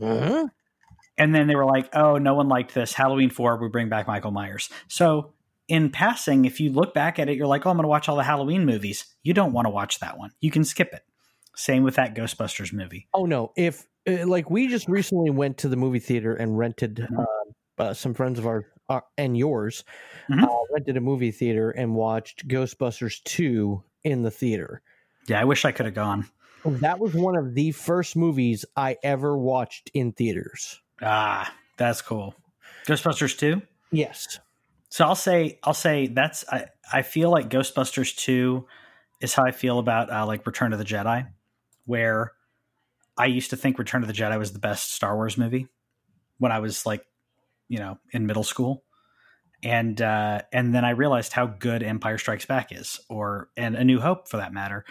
Huh? 0.00 0.48
And 1.18 1.34
then 1.34 1.46
they 1.48 1.56
were 1.56 1.64
like, 1.64 1.88
oh, 1.96 2.18
no 2.18 2.34
one 2.34 2.48
liked 2.48 2.74
this. 2.74 2.92
Halloween 2.92 3.30
four, 3.30 3.56
we 3.56 3.68
bring 3.68 3.88
back 3.88 4.06
Michael 4.06 4.30
Myers. 4.30 4.68
So 4.86 5.32
in 5.68 5.90
passing, 5.90 6.44
if 6.44 6.60
you 6.60 6.70
look 6.72 6.94
back 6.94 7.18
at 7.18 7.28
it, 7.28 7.36
you're 7.36 7.46
like, 7.46 7.66
oh, 7.66 7.70
I'm 7.70 7.76
going 7.76 7.84
to 7.84 7.88
watch 7.88 8.08
all 8.08 8.16
the 8.16 8.22
Halloween 8.22 8.64
movies. 8.64 9.04
You 9.22 9.34
don't 9.34 9.52
want 9.52 9.66
to 9.66 9.70
watch 9.70 9.98
that 10.00 10.16
one. 10.18 10.30
You 10.40 10.50
can 10.50 10.64
skip 10.64 10.92
it. 10.92 11.02
Same 11.56 11.82
with 11.82 11.94
that 11.96 12.14
Ghostbusters 12.14 12.72
movie. 12.72 13.08
Oh 13.14 13.24
no! 13.24 13.52
If 13.56 13.86
uh, 14.06 14.26
like 14.26 14.50
we 14.50 14.68
just 14.68 14.88
recently 14.88 15.30
went 15.30 15.56
to 15.58 15.68
the 15.68 15.76
movie 15.76 15.98
theater 16.00 16.34
and 16.34 16.58
rented 16.58 16.96
Mhm. 17.10 17.24
uh, 17.78 17.82
uh, 17.82 17.94
some 17.94 18.12
friends 18.12 18.38
of 18.38 18.46
our 18.46 18.66
uh, 18.90 19.00
and 19.16 19.36
yours 19.38 19.82
Mhm. 20.30 20.44
uh, 20.44 20.56
rented 20.72 20.96
a 20.98 21.00
movie 21.00 21.30
theater 21.30 21.70
and 21.70 21.94
watched 21.94 22.46
Ghostbusters 22.46 23.22
two 23.24 23.82
in 24.04 24.22
the 24.22 24.30
theater. 24.30 24.82
Yeah, 25.28 25.40
I 25.40 25.44
wish 25.44 25.64
I 25.64 25.72
could 25.72 25.86
have 25.86 25.94
gone. 25.94 26.28
That 26.66 26.98
was 26.98 27.14
one 27.14 27.36
of 27.38 27.54
the 27.54 27.70
first 27.72 28.16
movies 28.16 28.64
I 28.76 28.96
ever 29.02 29.36
watched 29.38 29.90
in 29.94 30.12
theaters. 30.12 30.80
Ah, 31.00 31.52
that's 31.78 32.02
cool. 32.02 32.34
Ghostbusters 32.86 33.36
2? 33.38 33.62
Yes. 33.92 34.38
So 34.96 35.04
I'll 35.04 35.14
say 35.14 35.58
I'll 35.62 35.74
say 35.74 36.06
that's 36.06 36.42
I, 36.50 36.68
I 36.90 37.02
feel 37.02 37.30
like 37.30 37.50
Ghostbusters 37.50 38.16
2 38.16 38.66
is 39.20 39.34
how 39.34 39.44
I 39.44 39.50
feel 39.50 39.78
about 39.78 40.10
uh, 40.10 40.24
like 40.24 40.46
Return 40.46 40.72
of 40.72 40.78
the 40.78 40.86
Jedi 40.86 41.28
where 41.84 42.32
I 43.18 43.26
used 43.26 43.50
to 43.50 43.58
think 43.58 43.78
Return 43.78 44.00
of 44.00 44.08
the 44.08 44.14
Jedi 44.14 44.38
was 44.38 44.54
the 44.54 44.58
best 44.58 44.94
Star 44.94 45.14
Wars 45.14 45.36
movie 45.36 45.68
when 46.38 46.50
I 46.50 46.60
was 46.60 46.86
like 46.86 47.04
you 47.68 47.78
know 47.78 47.98
in 48.12 48.24
middle 48.24 48.42
school. 48.42 48.84
And 49.62 50.00
uh 50.00 50.40
and 50.50 50.74
then 50.74 50.86
I 50.86 50.92
realized 50.92 51.34
how 51.34 51.44
good 51.44 51.82
Empire 51.82 52.16
Strikes 52.16 52.46
Back 52.46 52.72
is 52.72 52.98
or 53.10 53.50
and 53.54 53.76
A 53.76 53.84
New 53.84 54.00
Hope 54.00 54.28
for 54.28 54.38
that 54.38 54.54
matter. 54.54 54.86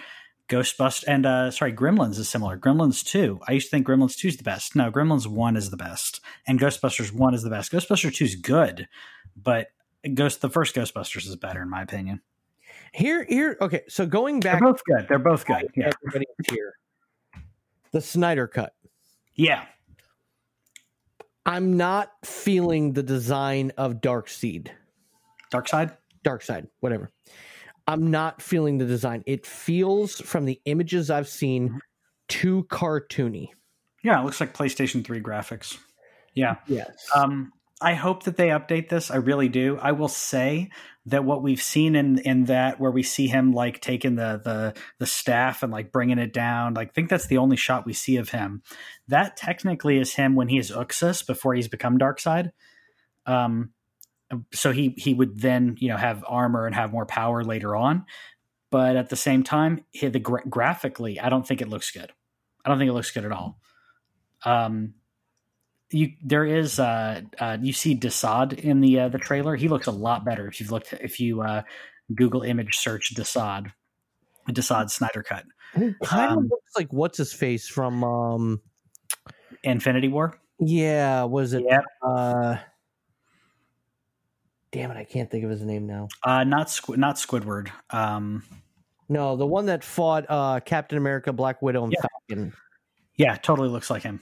Ghostbusters 0.49 1.05
and 1.07 1.25
uh 1.25 1.49
sorry 1.49 1.73
Gremlins 1.73 2.19
is 2.19 2.29
similar. 2.29 2.59
Gremlins 2.59 3.03
2 3.03 3.39
I 3.47 3.53
used 3.53 3.71
to 3.71 3.71
think 3.71 3.87
Gremlins 3.87 4.17
2 4.17 4.27
is 4.27 4.37
the 4.37 4.43
best. 4.43 4.75
No 4.75 4.91
Gremlins 4.91 5.25
1 5.25 5.57
is 5.57 5.71
the 5.71 5.77
best 5.77 6.21
and 6.45 6.59
Ghostbusters 6.59 7.11
1 7.11 7.33
is 7.33 7.41
the 7.41 7.49
best. 7.49 7.71
Ghostbusters 7.71 8.13
2 8.13 8.25
is 8.25 8.35
good 8.35 8.87
but 9.35 9.69
Ghost 10.13 10.41
the 10.41 10.49
first 10.49 10.75
Ghostbusters 10.75 11.27
is 11.27 11.35
better 11.35 11.61
in 11.61 11.69
my 11.69 11.81
opinion. 11.81 12.21
Here, 12.93 13.25
here. 13.27 13.57
Okay, 13.59 13.81
so 13.87 14.05
going 14.05 14.39
back, 14.39 14.59
They're 14.59 14.71
both 14.71 14.83
good. 14.85 15.07
They're 15.07 15.19
both 15.19 15.45
good. 15.45 15.67
Yeah. 15.75 15.91
everybody 16.03 16.25
here. 16.49 16.73
The 17.91 18.01
Snyder 18.01 18.47
cut. 18.47 18.73
Yeah. 19.33 19.65
I'm 21.45 21.77
not 21.77 22.11
feeling 22.23 22.93
the 22.93 23.03
design 23.03 23.71
of 23.77 24.01
Dark 24.01 24.29
Seed, 24.29 24.71
Dark 25.51 25.67
Side. 25.67 25.91
Dark 26.23 26.41
Side, 26.41 26.67
whatever. 26.79 27.11
I'm 27.87 28.09
not 28.09 28.41
feeling 28.41 28.79
the 28.79 28.85
design. 28.85 29.23
It 29.27 29.45
feels 29.45 30.19
from 30.21 30.45
the 30.45 30.59
images 30.65 31.11
I've 31.11 31.27
seen 31.27 31.79
too 32.27 32.63
cartoony. 32.69 33.49
Yeah, 34.03 34.19
it 34.19 34.25
looks 34.25 34.39
like 34.39 34.55
PlayStation 34.55 35.05
3 35.05 35.21
graphics. 35.21 35.77
Yeah. 36.33 36.55
Yes. 36.67 37.07
Um, 37.15 37.51
I 37.81 37.93
hope 37.93 38.23
that 38.23 38.37
they 38.37 38.47
update 38.47 38.89
this. 38.89 39.11
I 39.11 39.17
really 39.17 39.49
do. 39.49 39.77
I 39.81 39.91
will 39.91 40.07
say 40.07 40.69
that 41.07 41.25
what 41.25 41.43
we've 41.43 41.61
seen 41.61 41.95
in 41.95 42.19
in 42.19 42.45
that 42.45 42.79
where 42.79 42.91
we 42.91 43.03
see 43.03 43.27
him 43.27 43.51
like 43.51 43.81
taking 43.81 44.15
the 44.15 44.41
the 44.43 44.73
the 44.97 45.05
staff 45.05 45.61
and 45.61 45.71
like 45.71 45.91
bringing 45.91 46.17
it 46.17 46.33
down. 46.33 46.73
Like, 46.73 46.93
think 46.93 47.09
that's 47.09 47.27
the 47.27 47.37
only 47.37 47.57
shot 47.57 47.85
we 47.85 47.93
see 47.93 48.17
of 48.17 48.29
him. 48.29 48.63
That 49.07 49.35
technically 49.35 49.97
is 49.97 50.15
him 50.15 50.35
when 50.35 50.47
he 50.47 50.57
is 50.57 50.71
Uxas 50.71 51.25
before 51.25 51.53
he's 51.53 51.67
become 51.67 51.99
Darkseid. 51.99 52.51
Um, 53.25 53.71
so 54.53 54.71
he 54.71 54.93
he 54.97 55.13
would 55.13 55.39
then 55.39 55.75
you 55.79 55.89
know 55.89 55.97
have 55.97 56.23
armor 56.27 56.65
and 56.65 56.75
have 56.75 56.93
more 56.93 57.05
power 57.05 57.43
later 57.43 57.75
on. 57.75 58.05
But 58.71 58.95
at 58.95 59.09
the 59.09 59.15
same 59.15 59.43
time, 59.43 59.85
he, 59.91 60.07
the 60.07 60.19
gra- 60.19 60.47
graphically, 60.49 61.19
I 61.19 61.29
don't 61.29 61.47
think 61.47 61.61
it 61.61 61.69
looks 61.69 61.91
good. 61.91 62.11
I 62.65 62.69
don't 62.69 62.79
think 62.79 62.89
it 62.89 62.93
looks 62.93 63.11
good 63.11 63.25
at 63.25 63.31
all. 63.31 63.59
Um, 64.43 64.95
you 65.91 66.13
there 66.23 66.45
is 66.45 66.79
uh, 66.79 67.21
uh 67.39 67.57
you 67.61 67.73
see 67.73 67.95
Desaad 67.95 68.59
in 68.59 68.81
the 68.81 68.99
uh, 69.01 69.09
the 69.09 69.17
trailer. 69.19 69.55
He 69.55 69.67
looks 69.67 69.87
a 69.87 69.91
lot 69.91 70.25
better 70.25 70.47
if 70.47 70.59
you've 70.59 70.71
looked 70.71 70.93
if 70.93 71.19
you 71.19 71.41
uh 71.41 71.61
Google 72.13 72.41
image 72.43 72.77
search 72.77 73.13
Desaad. 73.15 73.71
Desaad 74.49 74.89
Snyder 74.91 75.23
cut. 75.23 75.45
It 75.75 75.95
kind 76.03 76.31
of 76.31 76.37
um, 76.37 76.47
looks 76.49 76.75
like 76.77 76.91
what's 76.93 77.17
his 77.17 77.33
face 77.33 77.67
from 77.67 78.03
um 78.03 78.61
Infinity 79.63 80.07
War. 80.07 80.39
yeah, 80.59 81.23
was 81.23 81.53
it 81.53 81.63
Yeah. 81.67 81.81
uh 82.07 82.57
Damn 84.71 84.91
it, 84.91 84.97
I 84.97 85.03
can't 85.05 85.31
think 85.31 85.43
of 85.45 85.49
his 85.49 85.61
name 85.63 85.87
now. 85.87 86.09
Uh 86.23 86.43
not 86.43 86.67
Squ- 86.67 86.97
not 86.97 87.15
Squidward. 87.15 87.69
Um 87.91 88.43
No, 89.09 89.35
the 89.35 89.45
one 89.47 89.67
that 89.67 89.83
fought 89.83 90.25
uh 90.29 90.59
Captain 90.59 90.97
America, 90.97 91.31
Black 91.33 91.61
Widow, 91.61 91.83
and 91.85 91.93
Yeah. 91.93 92.01
Falcon. 92.29 92.53
yeah, 93.15 93.35
totally 93.35 93.69
looks 93.69 93.89
like 93.89 94.03
him. 94.03 94.21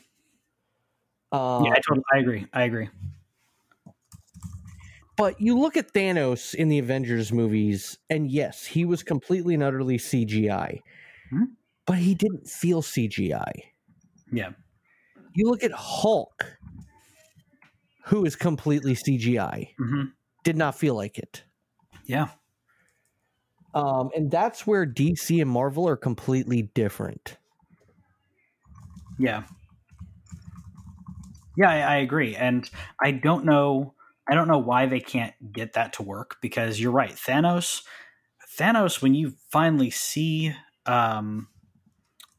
Uh, 1.34 1.64
yeah, 1.66 1.72
I 1.72 1.80
totally 1.88 2.04
I 2.14 2.18
agree. 2.20 2.46
I 2.54 2.64
agree. 2.64 2.90
But 5.16 5.40
you 5.40 5.58
look 5.60 5.78
at 5.78 5.94
Thanos 5.94 6.54
in 6.56 6.70
the 6.70 6.80
Avengers 6.80 7.32
movies, 7.32 7.98
and 8.10 8.30
yes, 8.32 8.66
he 8.66 8.84
was 8.86 9.04
completely 9.04 9.54
and 9.54 9.64
utterly 9.64 9.98
CGI, 9.98 10.82
Hmm. 11.30 11.56
but 11.86 11.98
he 12.00 12.16
didn't 12.16 12.48
feel 12.50 12.82
CGI. 12.82 13.52
Yeah. 14.32 14.54
You 15.36 15.48
look 15.50 15.64
at 15.64 15.72
Hulk, 15.72 16.58
who 18.06 18.26
is 18.26 18.36
completely 18.36 18.96
CGI, 18.96 19.76
hmm 19.78 20.16
did 20.44 20.58
not 20.58 20.76
feel 20.76 20.96
like 20.96 21.18
it. 21.18 21.44
Yeah. 22.06 22.30
Um, 23.74 24.10
and 24.16 24.30
that's 24.32 24.66
where 24.68 24.86
DC 24.86 25.40
and 25.42 25.50
Marvel 25.50 25.88
are 25.88 25.98
completely 25.98 26.62
different. 26.64 27.38
Yeah. 29.18 29.44
Yeah, 31.58 31.70
I, 31.70 31.80
I 31.80 31.96
agree. 31.98 32.36
And 32.36 32.70
I 33.02 33.12
don't 33.12 33.46
know 33.46 33.94
I 34.28 34.36
don't 34.36 34.48
know 34.48 34.60
why 34.60 34.86
they 34.86 35.02
can't 35.02 35.34
get 35.52 35.74
that 35.74 35.94
to 35.94 36.04
work 36.04 36.38
because 36.42 36.80
you're 36.80 36.92
right. 36.92 37.12
Thanos 37.12 37.84
Thanos 38.58 39.02
when 39.02 39.14
you 39.14 39.34
finally 39.52 39.90
see 39.90 40.54
um 40.86 41.48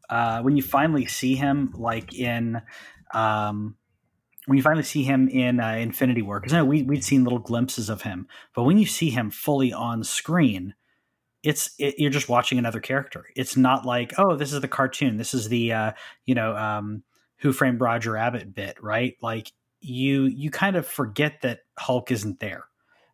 uh 0.09 0.41
when 0.43 0.57
you 0.57 0.63
finally 0.63 1.07
see 1.07 1.35
him 1.35 1.73
like 1.77 2.15
in 2.15 2.63
um 3.13 3.77
when 4.47 4.59
you 4.59 4.63
finally 4.63 4.85
see 4.85 5.03
him 5.05 5.29
in 5.29 5.59
uh, 5.59 5.71
Infinity 5.73 6.21
War, 6.21 6.39
because 6.39 6.53
I 6.53 6.59
know 6.59 6.67
we, 6.67 6.83
we'd 6.83 7.03
seen 7.03 7.25
little 7.25 7.39
glimpses 7.39 7.89
of 7.89 8.03
him, 8.03 8.29
but 8.55 8.65
when 8.65 8.77
you 8.77 8.85
see 8.85 9.09
him 9.09 9.31
fully 9.31 9.73
on 9.73 10.05
screen, 10.05 10.75
it's 11.43 11.71
it, 11.79 11.95
you're 11.99 12.11
just 12.11 12.29
watching 12.29 12.59
another 12.59 12.81
character. 12.81 13.27
It's 13.37 13.57
not 13.57 13.87
like 13.87 14.13
oh, 14.19 14.37
this 14.37 14.53
is 14.53 14.61
the 14.61 14.69
cartoon, 14.69 15.17
this 15.17 15.35
is 15.35 15.49
the 15.49 15.73
uh, 15.73 15.93
you 16.27 16.35
know 16.35 16.57
um, 16.57 17.03
Who 17.45 17.53
Framed 17.53 17.81
Roger 17.81 18.13
Rabbit 18.13 18.55
bit, 18.55 18.83
right? 18.83 19.15
Like 19.21 19.53
you 19.81 20.25
you 20.25 20.51
kind 20.51 20.77
of 20.77 20.87
forget 20.87 21.43
that 21.43 21.61
Hulk 21.79 22.11
isn't 22.11 22.41
there. 22.41 22.65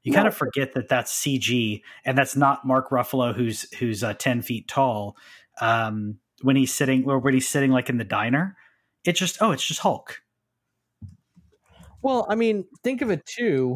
You 0.04 0.12
kind 0.12 0.28
of 0.28 0.34
forget 0.34 0.72
that 0.74 0.88
that's 0.88 1.12
CG 1.12 1.82
and 2.06 2.16
that's 2.16 2.36
not 2.36 2.64
Mark 2.64 2.90
Ruffalo 2.90 3.34
who's 3.34 3.70
who's 3.74 4.04
uh, 4.04 4.14
ten 4.14 4.40
feet 4.40 4.68
tall. 4.68 5.16
Um, 5.60 6.20
when 6.42 6.54
he's 6.54 6.72
sitting 6.72 7.04
or 7.06 7.18
when 7.18 7.34
he's 7.34 7.48
sitting 7.48 7.72
like 7.72 7.90
in 7.90 7.98
the 7.98 8.04
diner, 8.04 8.56
it's 9.04 9.18
just 9.18 9.38
oh, 9.40 9.50
it's 9.50 9.66
just 9.66 9.80
Hulk. 9.80 10.22
Well, 12.02 12.24
I 12.30 12.36
mean, 12.36 12.66
think 12.84 13.02
of 13.02 13.10
it 13.10 13.26
too. 13.26 13.74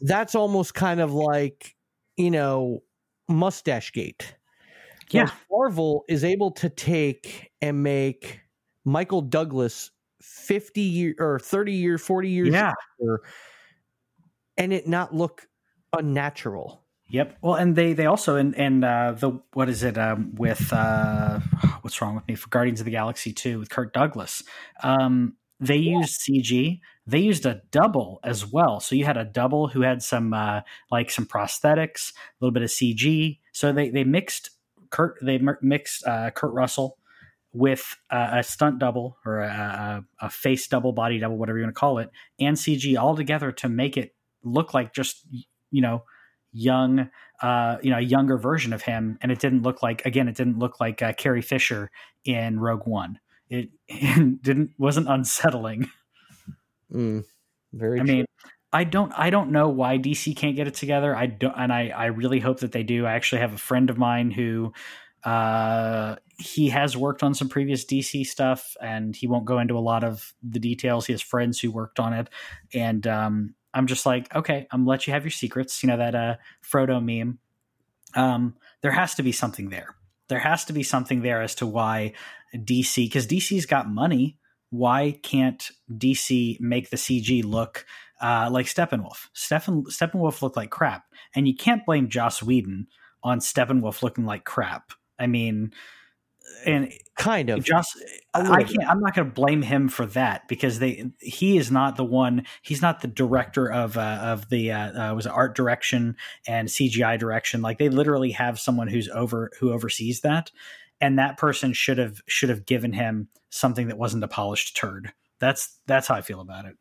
That's 0.00 0.36
almost 0.36 0.74
kind 0.74 1.00
of 1.00 1.12
like, 1.12 1.74
you 2.16 2.30
know, 2.30 2.82
Mustache 3.28 3.92
Gate. 3.92 4.36
Yeah. 5.10 5.30
Marvel 5.50 6.04
is 6.08 6.22
able 6.24 6.52
to 6.52 6.68
take 6.68 7.50
and 7.60 7.82
make 7.82 8.40
Michael 8.84 9.22
Douglas 9.22 9.90
50 10.22 10.80
year 10.80 11.14
or 11.18 11.38
30 11.38 11.72
year, 11.72 11.98
40 11.98 12.28
years 12.28 12.48
Yeah. 12.48 12.72
younger, 12.98 13.22
and 14.56 14.72
it 14.72 14.86
not 14.86 15.14
look 15.14 15.46
unnatural. 15.96 16.84
Yep. 17.08 17.38
Well, 17.42 17.54
and 17.56 17.74
they 17.74 17.92
they 17.92 18.06
also 18.06 18.36
and 18.36 18.54
and 18.56 18.84
uh, 18.84 19.12
the 19.12 19.40
what 19.54 19.68
is 19.68 19.82
it 19.82 19.98
um, 19.98 20.32
with 20.36 20.72
uh, 20.72 21.40
what's 21.80 22.00
wrong 22.00 22.14
with 22.14 22.26
me 22.28 22.36
for 22.36 22.48
Guardians 22.50 22.80
of 22.80 22.84
the 22.84 22.92
Galaxy 22.92 23.32
two 23.32 23.58
with 23.58 23.68
Kirk 23.70 23.92
Douglas. 23.92 24.44
Um, 24.82 25.36
they 25.58 25.76
used 25.76 26.20
CG. 26.20 26.80
They 27.06 27.18
used 27.18 27.44
a 27.46 27.62
double 27.72 28.20
as 28.22 28.46
well. 28.46 28.78
So 28.78 28.94
you 28.94 29.04
had 29.04 29.16
a 29.16 29.24
double 29.24 29.66
who 29.68 29.80
had 29.82 30.02
some 30.02 30.32
uh, 30.32 30.60
like 30.92 31.10
some 31.10 31.26
prosthetics, 31.26 32.12
a 32.12 32.14
little 32.40 32.52
bit 32.52 32.62
of 32.62 32.70
CG. 32.70 33.40
So 33.52 33.72
they 33.72 33.90
they 33.90 34.04
mixed 34.04 34.50
Kurt 34.90 35.18
they 35.20 35.40
mixed 35.60 36.06
uh, 36.06 36.30
Kurt 36.30 36.52
Russell 36.52 36.96
with 37.52 37.96
uh, 38.10 38.28
a 38.32 38.42
stunt 38.42 38.78
double 38.78 39.16
or 39.26 39.40
a, 39.40 40.04
a, 40.20 40.26
a 40.26 40.30
face 40.30 40.68
double, 40.68 40.92
body 40.92 41.18
double, 41.18 41.36
whatever 41.36 41.58
you 41.58 41.64
want 41.64 41.74
to 41.74 41.78
call 41.78 41.98
it, 41.98 42.10
and 42.38 42.56
CG 42.56 42.96
all 42.98 43.16
together 43.16 43.50
to 43.52 43.68
make 43.68 43.96
it 43.96 44.14
look 44.42 44.72
like 44.72 44.94
just 44.94 45.26
you 45.70 45.82
know 45.82 46.02
young 46.52 47.08
uh 47.42 47.76
you 47.82 47.90
know 47.90 47.98
a 47.98 48.02
younger 48.02 48.38
version 48.38 48.72
of 48.72 48.82
him. 48.82 49.18
And 49.20 49.32
it 49.32 49.38
didn't 49.38 49.62
look 49.62 49.82
like 49.82 50.04
again 50.06 50.28
it 50.28 50.36
didn't 50.36 50.58
look 50.58 50.80
like 50.80 51.02
uh, 51.02 51.12
carrie 51.12 51.42
fisher 51.42 51.90
in 52.24 52.58
rogue 52.60 52.86
one. 52.86 53.18
It, 53.48 53.70
it 53.88 54.42
didn't 54.42 54.70
wasn't 54.78 55.08
unsettling. 55.08 55.90
Mm, 56.92 57.24
very 57.72 58.00
i 58.00 58.02
mean 58.02 58.24
i 58.72 58.82
don't 58.82 59.12
i 59.16 59.30
don't 59.30 59.52
know 59.52 59.68
why 59.68 59.96
dc 59.96 60.36
can't 60.36 60.56
get 60.56 60.66
it 60.66 60.74
together. 60.74 61.14
I 61.14 61.26
don't 61.26 61.54
and 61.56 61.72
i 61.72 61.88
i 61.88 62.06
really 62.06 62.40
hope 62.40 62.60
that 62.60 62.72
they 62.72 62.82
do. 62.82 63.06
I 63.06 63.12
actually 63.12 63.40
have 63.40 63.52
a 63.52 63.58
friend 63.58 63.90
of 63.90 63.98
mine 63.98 64.30
who 64.30 64.72
uh 65.24 66.16
he 66.40 66.70
has 66.70 66.96
worked 66.96 67.22
on 67.22 67.34
some 67.34 67.48
previous 67.48 67.84
dc 67.84 68.26
stuff 68.26 68.76
and 68.80 69.14
he 69.14 69.26
won't 69.26 69.44
go 69.44 69.58
into 69.58 69.76
a 69.76 69.80
lot 69.80 70.02
of 70.02 70.32
the 70.42 70.58
details. 70.58 71.06
He 71.06 71.12
has 71.12 71.22
friends 71.22 71.60
who 71.60 71.70
worked 71.70 72.00
on 72.00 72.12
it. 72.12 72.28
And 72.72 73.06
um 73.06 73.54
i'm 73.72 73.86
just 73.86 74.06
like 74.06 74.34
okay 74.34 74.66
i'm 74.70 74.80
gonna 74.80 74.90
let 74.90 75.06
you 75.06 75.12
have 75.12 75.24
your 75.24 75.30
secrets. 75.30 75.82
You 75.82 75.88
know 75.88 75.98
that 75.98 76.14
uh 76.14 76.36
frodo 76.64 77.02
meme. 77.04 77.38
Um 78.14 78.56
there 78.80 78.92
has 78.92 79.14
to 79.16 79.22
be 79.22 79.32
something 79.32 79.68
there. 79.68 79.94
There 80.28 80.38
has 80.38 80.64
to 80.66 80.72
be 80.72 80.82
something 80.82 81.22
there 81.22 81.42
as 81.42 81.54
to 81.56 81.66
why 81.66 82.14
dc 82.54 82.96
because 82.96 83.26
dc's 83.26 83.66
got 83.66 83.88
money. 83.88 84.38
Why 84.70 85.18
can't 85.24 85.68
DC 85.92 86.60
make 86.60 86.90
the 86.90 86.96
CG 86.96 87.44
look 87.44 87.84
uh, 88.22 88.48
like 88.52 88.66
Steppenwolf? 88.66 89.26
Steppen, 89.34 89.82
Steppenwolf 89.88 90.42
looked 90.42 90.56
like 90.56 90.70
crap, 90.70 91.06
and 91.34 91.48
you 91.48 91.56
can't 91.56 91.84
blame 91.84 92.08
Joss 92.08 92.40
Whedon 92.40 92.86
on 93.24 93.40
Steppenwolf 93.40 94.04
looking 94.04 94.24
like 94.24 94.44
crap. 94.44 94.92
I 95.18 95.26
mean, 95.26 95.72
and 96.64 96.92
kind 97.16 97.50
of. 97.50 97.66
A 97.68 97.84
I 98.34 98.62
can't. 98.62 98.88
I'm 98.88 99.00
not 99.00 99.14
going 99.14 99.28
to 99.28 99.34
blame 99.34 99.62
him 99.62 99.88
for 99.88 100.06
that 100.06 100.48
because 100.48 100.78
they 100.78 101.10
he 101.20 101.56
is 101.56 101.70
not 101.70 101.96
the 101.96 102.04
one. 102.04 102.46
He's 102.62 102.82
not 102.82 103.00
the 103.00 103.08
director 103.08 103.70
of 103.70 103.96
uh, 103.96 104.18
of 104.22 104.48
the 104.48 104.72
uh, 104.72 105.10
uh, 105.10 105.14
was 105.14 105.26
art 105.26 105.54
direction 105.54 106.16
and 106.46 106.68
CGI 106.68 107.18
direction. 107.18 107.62
Like 107.62 107.78
they 107.78 107.88
literally 107.88 108.32
have 108.32 108.60
someone 108.60 108.88
who's 108.88 109.08
over 109.08 109.50
who 109.58 109.72
oversees 109.72 110.20
that, 110.20 110.50
and 111.00 111.18
that 111.18 111.38
person 111.38 111.72
should 111.72 111.98
have 111.98 112.20
should 112.26 112.48
have 112.48 112.66
given 112.66 112.92
him 112.92 113.28
something 113.50 113.88
that 113.88 113.98
wasn't 113.98 114.24
a 114.24 114.28
polished 114.28 114.76
turd. 114.76 115.12
That's 115.38 115.78
that's 115.86 116.06
how 116.06 116.14
I 116.14 116.22
feel 116.22 116.40
about 116.40 116.66
it. 116.66 116.76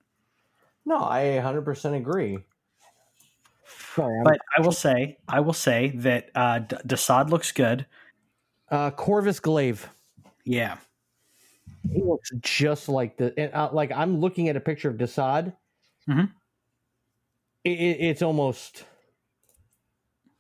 No, 0.85 0.97
I 0.97 1.39
100% 1.43 1.95
agree. 1.95 2.39
Sorry, 3.95 4.21
But 4.23 4.39
I 4.57 4.61
will 4.61 4.71
say, 4.71 5.17
I 5.27 5.39
will 5.41 5.53
say 5.53 5.91
that 5.97 6.29
uh, 6.33 6.59
D- 6.59 6.77
Desaad 6.87 7.29
looks 7.29 7.51
good. 7.51 7.85
Uh, 8.71 8.91
Corvus 8.91 9.39
Glaive. 9.39 9.87
Yeah, 10.45 10.77
He 11.91 12.01
looks 12.01 12.31
just 12.41 12.89
like 12.89 13.17
the 13.17 13.33
and, 13.39 13.53
uh, 13.53 13.69
like 13.71 13.91
I'm 13.91 14.19
looking 14.19 14.49
at 14.49 14.55
a 14.55 14.59
picture 14.59 14.89
of 14.89 14.97
Desaad. 14.97 15.55
Mhm. 16.07 16.31
It, 17.63 17.69
it, 17.71 17.97
it's 18.01 18.21
almost 18.21 18.85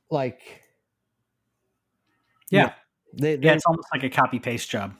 like 0.09 0.41
Yeah. 2.49 2.73
They, 3.13 3.35
they, 3.35 3.47
Yeah, 3.47 3.53
it's 3.53 3.65
almost 3.65 3.87
like 3.93 4.03
a 4.03 4.09
copy 4.09 4.39
paste 4.39 4.69
job. 4.69 4.93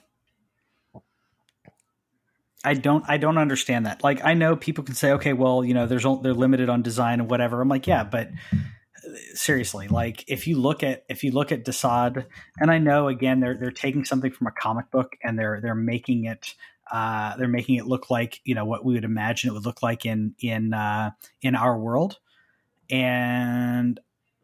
I 2.62 2.74
don't 2.74 3.04
I 3.08 3.16
don't 3.16 3.38
understand 3.38 3.86
that. 3.86 4.04
Like 4.04 4.22
I 4.24 4.34
know 4.34 4.54
people 4.54 4.84
can 4.84 4.94
say, 4.94 5.12
okay, 5.12 5.32
well, 5.32 5.64
you 5.64 5.72
know, 5.72 5.86
there's 5.86 6.04
they're 6.22 6.34
limited 6.34 6.68
on 6.68 6.82
design 6.82 7.20
and 7.20 7.30
whatever. 7.30 7.60
I'm 7.60 7.68
like, 7.68 7.86
yeah, 7.86 8.04
but 8.04 8.30
seriously, 9.34 9.88
like 9.88 10.24
if 10.28 10.46
you 10.46 10.58
look 10.58 10.82
at 10.82 11.04
if 11.08 11.24
you 11.24 11.32
look 11.32 11.52
at 11.52 11.64
Desaad, 11.64 12.26
and 12.58 12.70
I 12.70 12.78
know 12.78 13.08
again 13.08 13.40
they're 13.40 13.56
they're 13.56 13.70
taking 13.70 14.04
something 14.04 14.30
from 14.30 14.46
a 14.46 14.52
comic 14.52 14.90
book 14.90 15.16
and 15.22 15.38
they're 15.38 15.60
they're 15.60 15.74
making 15.74 16.24
it 16.24 16.54
uh, 16.90 17.36
they're 17.36 17.48
making 17.48 17.76
it 17.76 17.86
look 17.86 18.10
like 18.10 18.40
you 18.44 18.54
know 18.54 18.64
what 18.64 18.84
we 18.84 18.94
would 18.94 19.04
imagine 19.04 19.50
it 19.50 19.52
would 19.52 19.66
look 19.66 19.82
like 19.82 20.04
in 20.04 20.34
in 20.40 20.74
uh, 20.74 21.10
in 21.42 21.54
our 21.54 21.78
world, 21.78 22.18
and 22.90 24.00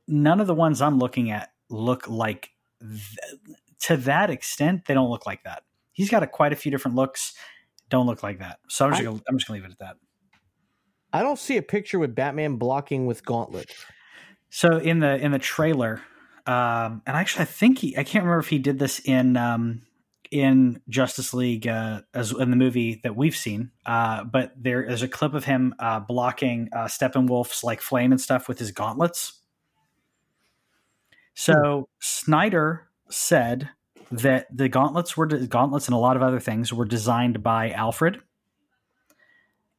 none 0.07 0.40
of 0.40 0.47
the 0.47 0.55
ones 0.55 0.81
I'm 0.81 0.99
looking 0.99 1.31
at 1.31 1.53
look 1.69 2.09
like 2.09 2.51
th- 2.81 3.40
to 3.81 3.97
that 3.99 4.31
extent. 4.31 4.85
They 4.87 4.95
don't 4.95 5.11
look 5.11 5.27
like 5.27 5.42
that. 5.45 5.64
He's 5.92 6.11
got 6.11 6.23
a, 6.23 6.27
quite 6.27 6.53
a 6.53 6.57
few 6.57 6.71
different 6.71 6.97
looks. 6.97 7.35
Don't 7.88 8.07
look 8.07 8.23
like 8.23 8.38
that. 8.38 8.59
So 8.69 8.85
I'm 8.85 8.92
just 8.92 9.03
I- 9.03 9.05
gonna, 9.05 9.21
I'm 9.29 9.38
just 9.38 9.49
gonna 9.49 9.59
leave 9.59 9.69
it 9.69 9.73
at 9.73 9.79
that. 9.81 9.97
I 11.12 11.23
don't 11.23 11.38
see 11.38 11.57
a 11.57 11.62
picture 11.62 11.99
with 11.99 12.14
Batman 12.14 12.57
blocking 12.57 13.07
with 13.07 13.25
gauntlets. 13.25 13.87
So 14.51 14.79
in 14.79 15.01
the 15.01 15.17
in 15.17 15.33
the 15.33 15.39
trailer, 15.39 16.03
um, 16.47 17.03
and 17.07 17.17
actually, 17.17 17.43
I 17.43 17.47
think 17.47 17.79
he 17.79 17.97
I 17.97 18.05
can't 18.05 18.25
remember 18.25 18.41
if 18.41 18.49
he 18.49 18.59
did 18.59 18.79
this 18.79 19.01
in 19.01 19.37
um, 19.37 19.83
in 20.31 20.81
Justice 20.89 21.35
League 21.35 21.67
uh, 21.67 22.03
as 22.15 22.33
in 22.33 22.51
the 22.51 22.57
movie 22.57 23.01
that 23.03 23.17
we've 23.17 23.37
seen, 23.37 23.71
uh, 23.85 24.25
but 24.25 24.53
there 24.57 24.83
is 24.83 25.03
a 25.03 25.09
clip 25.09 25.35
of 25.35 25.45
him 25.45 25.75
uh, 25.79 26.01
blocking 26.01 26.69
uh, 26.73 26.85
Steppenwolf's 26.85 27.65
like 27.65 27.81
flame 27.81 28.13
and 28.13 28.21
stuff 28.21 28.49
with 28.49 28.59
his 28.59 28.71
gauntlets. 28.71 29.41
So 31.35 31.89
Snyder 32.01 32.89
said 33.11 33.69
that 34.11 34.47
the 34.57 34.69
gauntlets 34.69 35.17
were 35.17 35.27
gauntlets 35.27 35.87
and 35.87 35.95
a 35.95 35.99
lot 35.99 36.17
of 36.17 36.23
other 36.23 36.41
things 36.41 36.73
were 36.73 36.85
designed 36.85 37.43
by 37.43 37.71
Alfred 37.71 38.21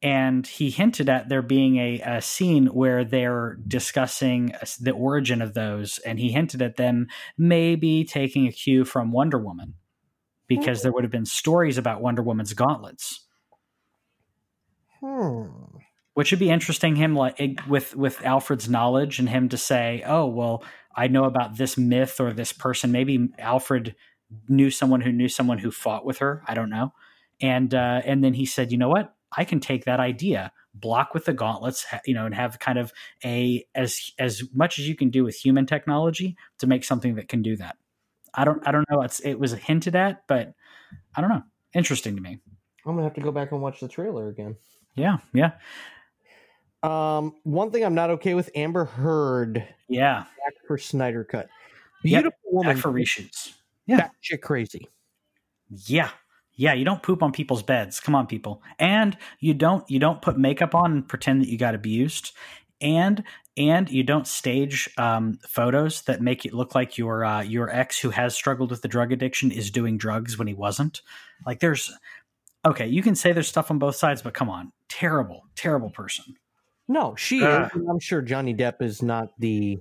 and 0.01 0.45
he 0.45 0.69
hinted 0.69 1.09
at 1.09 1.27
there 1.27 1.41
being 1.41 1.77
a, 1.77 1.99
a 2.01 2.21
scene 2.21 2.67
where 2.67 3.03
they're 3.03 3.57
discussing 3.67 4.53
the 4.79 4.91
origin 4.91 5.41
of 5.41 5.53
those. 5.53 5.97
And 5.99 6.19
he 6.19 6.31
hinted 6.31 6.61
at 6.61 6.77
them 6.77 7.07
maybe 7.37 8.03
taking 8.03 8.47
a 8.47 8.51
cue 8.51 8.85
from 8.85 9.11
wonder 9.11 9.39
woman 9.39 9.73
because 10.47 10.81
there 10.81 10.91
would 10.91 11.03
have 11.03 11.11
been 11.11 11.25
stories 11.25 11.77
about 11.77 12.01
wonder 12.01 12.21
woman's 12.21 12.53
gauntlets. 12.53 13.23
Hmm. 14.99 15.45
which 16.15 16.31
would 16.31 16.39
be 16.39 16.49
interesting 16.49 16.95
him 16.95 17.15
like 17.15 17.39
with 17.67 17.95
with 17.95 18.25
alfred's 18.25 18.67
knowledge 18.67 19.19
and 19.19 19.29
him 19.29 19.47
to 19.47 19.57
say 19.57 20.01
oh 20.07 20.25
well 20.25 20.63
i 20.95 21.07
know 21.07 21.25
about 21.25 21.55
this 21.57 21.77
myth 21.77 22.19
or 22.19 22.33
this 22.33 22.51
person. 22.51 22.91
Maybe 22.91 23.29
alfred 23.37 23.95
knew 24.49 24.71
someone 24.71 25.01
who 25.01 25.11
knew 25.11 25.29
someone 25.29 25.59
who 25.59 25.69
fought 25.69 26.03
with 26.03 26.17
her. 26.17 26.43
I 26.47 26.55
don't 26.55 26.71
know. 26.71 26.93
And 27.39 27.73
uh, 27.75 28.01
and 28.03 28.23
then 28.23 28.33
he 28.33 28.47
said 28.47 28.71
you 28.71 28.79
know 28.79 28.89
what 28.89 29.13
i 29.37 29.45
can 29.45 29.59
take 29.59 29.85
that 29.85 29.99
idea 29.99 30.51
block 30.73 31.13
with 31.13 31.25
the 31.25 31.33
gauntlets 31.33 31.85
you 32.05 32.13
know 32.13 32.25
and 32.25 32.35
have 32.35 32.59
kind 32.59 32.77
of 32.77 32.91
a 33.25 33.65
as 33.75 34.11
as 34.19 34.43
much 34.53 34.77
as 34.79 34.87
you 34.87 34.95
can 34.95 35.09
do 35.09 35.23
with 35.23 35.35
human 35.35 35.65
technology 35.65 36.35
to 36.59 36.67
make 36.67 36.83
something 36.83 37.15
that 37.15 37.27
can 37.27 37.41
do 37.41 37.55
that. 37.55 37.77
I 38.35 38.45
don't 38.45 38.61
i 38.67 38.71
don't 38.71 38.85
know 38.91 39.01
it's 39.01 39.19
it 39.21 39.35
was 39.39 39.53
hinted 39.53 39.95
at 39.95 40.23
but 40.27 40.53
i 41.15 41.21
don't 41.21 41.29
know. 41.29 41.43
Interesting 41.73 42.15
to 42.15 42.21
me. 42.21 42.39
I'm 42.85 42.93
gonna 42.93 43.03
have 43.03 43.15
to 43.15 43.21
go 43.21 43.31
back 43.31 43.51
and 43.51 43.61
watch 43.61 43.79
the 43.79 43.87
trailer 43.87 44.29
again. 44.29 44.55
yeah 44.95 45.17
yeah. 45.33 45.51
Um, 46.83 47.33
one 47.43 47.71
thing 47.71 47.83
I'm 47.83 47.95
not 47.95 48.11
okay 48.11 48.35
with: 48.35 48.51
Amber 48.55 48.85
Heard. 48.85 49.67
Yeah. 49.89 50.19
Back 50.19 50.53
for 50.67 50.77
Snyder 50.77 51.23
cut. 51.23 51.49
Yep, 52.03 52.23
Beautiful 52.23 52.39
woman, 52.51 52.75
back 52.75 52.81
for 52.81 52.91
reshoots. 52.91 53.53
Yeah. 53.87 54.09
Shit 54.21 54.41
crazy. 54.43 54.87
Yeah. 55.69 56.09
Yeah, 56.57 56.73
you 56.73 56.83
don't 56.83 57.03
poop 57.03 57.23
on 57.23 57.31
people's 57.31 57.63
beds. 57.63 57.99
Come 57.99 58.15
on, 58.15 58.27
people. 58.27 58.61
And 58.79 59.15
you 59.39 59.53
don't 59.53 59.89
you 59.89 59.99
don't 59.99 60.21
put 60.21 60.37
makeup 60.37 60.75
on 60.75 60.91
and 60.91 61.07
pretend 61.07 61.41
that 61.41 61.49
you 61.49 61.57
got 61.57 61.75
abused. 61.75 62.33
And 62.81 63.23
and 63.55 63.89
you 63.89 64.03
don't 64.03 64.27
stage 64.27 64.89
um, 64.97 65.39
photos 65.47 66.01
that 66.03 66.21
make 66.21 66.45
it 66.45 66.53
look 66.53 66.75
like 66.75 66.97
your 66.97 67.23
uh, 67.23 67.41
your 67.41 67.69
ex 67.69 67.99
who 67.99 68.09
has 68.09 68.35
struggled 68.35 68.71
with 68.71 68.81
the 68.81 68.87
drug 68.87 69.11
addiction 69.11 69.51
is 69.51 69.71
doing 69.71 69.97
drugs 69.97 70.37
when 70.37 70.47
he 70.47 70.53
wasn't. 70.53 71.01
Like 71.45 71.59
there's 71.59 71.91
okay, 72.65 72.87
you 72.87 73.01
can 73.01 73.15
say 73.15 73.31
there's 73.31 73.47
stuff 73.47 73.71
on 73.71 73.79
both 73.79 73.95
sides, 73.95 74.21
but 74.21 74.33
come 74.33 74.49
on, 74.49 74.71
terrible, 74.89 75.45
terrible 75.55 75.89
person. 75.89 76.35
No, 76.87 77.15
she 77.15 77.43
Ugh. 77.43 77.69
is. 77.75 77.81
I'm 77.89 77.99
sure 77.99 78.21
Johnny 78.21 78.53
Depp 78.53 78.81
is 78.81 79.01
not 79.01 79.29
the 79.39 79.79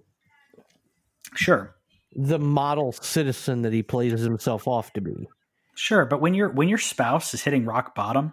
Sure, 1.34 1.74
the 2.14 2.38
model 2.38 2.92
citizen 2.92 3.62
that 3.62 3.72
he 3.72 3.82
plays 3.82 4.20
himself 4.20 4.66
off 4.66 4.92
to 4.94 5.00
be. 5.00 5.28
Sure, 5.76 6.06
but 6.06 6.20
when 6.20 6.34
your 6.34 6.48
when 6.48 6.68
your 6.68 6.78
spouse 6.78 7.34
is 7.34 7.42
hitting 7.42 7.64
rock 7.66 7.94
bottom, 7.94 8.32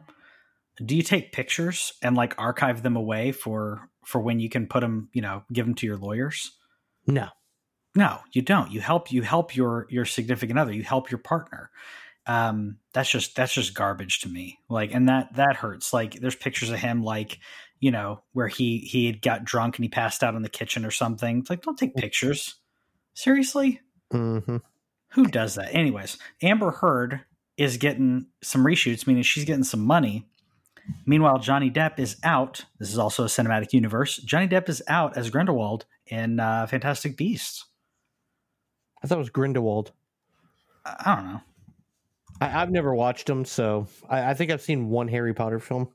do 0.84 0.95
you 0.95 1.03
take 1.03 1.32
pictures 1.34 1.93
and 2.01 2.15
like 2.15 2.34
archive 2.38 2.82
them 2.82 2.95
away 2.95 3.32
for 3.32 3.89
for 4.06 4.21
when 4.21 4.39
you 4.39 4.49
can 4.49 4.67
put 4.67 4.79
them, 4.82 5.10
you 5.13 5.21
know, 5.21 5.43
give 5.51 5.65
them 5.65 5.75
to 5.75 5.86
your 5.86 5.97
lawyers? 5.97 6.51
No. 7.06 7.27
No, 7.95 8.19
you 8.32 8.41
don't. 8.41 8.71
You 8.71 8.82
help 8.82 9.12
you 9.12 9.21
help 9.21 9.56
your 9.56 9.86
your 9.89 10.06
significant 10.06 10.58
other. 10.58 10.73
You 10.73 10.84
help 10.84 11.12
your 11.12 11.19
partner. 11.19 11.69
Um, 12.25 12.77
that's 12.93 13.10
just 13.10 13.36
that's 13.36 13.53
just 13.53 13.73
garbage 13.75 14.21
to 14.21 14.29
me. 14.29 14.58
Like, 14.69 14.93
and 14.93 15.10
that 15.10 15.36
that 15.36 15.58
hurts. 15.58 15.93
Like, 15.93 16.13
there's 16.13 16.36
pictures 16.36 16.69
of 16.71 16.79
him 16.79 17.03
like 17.03 17.38
you 17.79 17.91
know 17.91 18.23
where 18.32 18.47
he 18.47 18.79
he 18.79 19.06
had 19.06 19.21
got 19.21 19.43
drunk 19.43 19.77
and 19.77 19.84
he 19.86 19.89
passed 19.89 20.23
out 20.23 20.34
in 20.34 20.41
the 20.41 20.49
kitchen 20.49 20.86
or 20.86 20.91
something. 20.91 21.39
It's 21.39 21.49
like, 21.49 21.62
don't 21.62 21.77
take 21.77 21.93
pictures. 21.95 22.56
Seriously, 23.13 23.82
Mm-hmm. 24.12 24.58
who 25.12 25.25
does 25.27 25.56
that? 25.56 25.75
Anyways, 25.75 26.17
Amber 26.41 26.71
Heard 26.71 27.21
is 27.58 27.78
getting 27.78 28.28
some 28.42 28.63
reshoots, 28.63 29.06
meaning 29.06 29.24
she's 29.24 29.46
getting 29.46 29.63
some 29.63 29.82
money. 29.82 30.28
Meanwhile, 31.06 31.39
Johnny 31.39 31.72
Depp 31.72 32.00
is 32.00 32.18
out. 32.24 32.66
This 32.80 32.92
is 32.92 32.98
also 32.98 33.24
a 33.24 33.28
cinematic 33.28 33.74
universe. 33.74 34.18
Johnny 34.18 34.48
Depp 34.48 34.68
is 34.70 34.82
out 34.88 35.16
as 35.16 35.30
Grindelwald 35.30 35.86
in 36.08 36.39
uh, 36.39 36.68
Fantastic 36.68 37.16
Beasts. 37.16 37.66
I 39.04 39.08
thought 39.08 39.16
it 39.16 39.20
was 39.20 39.30
Grindelwald. 39.30 39.92
I, 40.86 40.96
I 41.06 41.16
don't 41.16 41.26
know. 41.26 41.42
I, 42.42 42.62
I've 42.62 42.72
never 42.72 42.94
watched 42.94 43.28
them, 43.28 43.46
so 43.46 43.88
I, 44.10 44.32
I 44.32 44.34
think 44.34 44.52
I've 44.52 44.62
seen 44.62 44.89
one 44.89 45.08
Harry 45.08 45.34
Potter 45.34 45.60
film. 45.60 45.89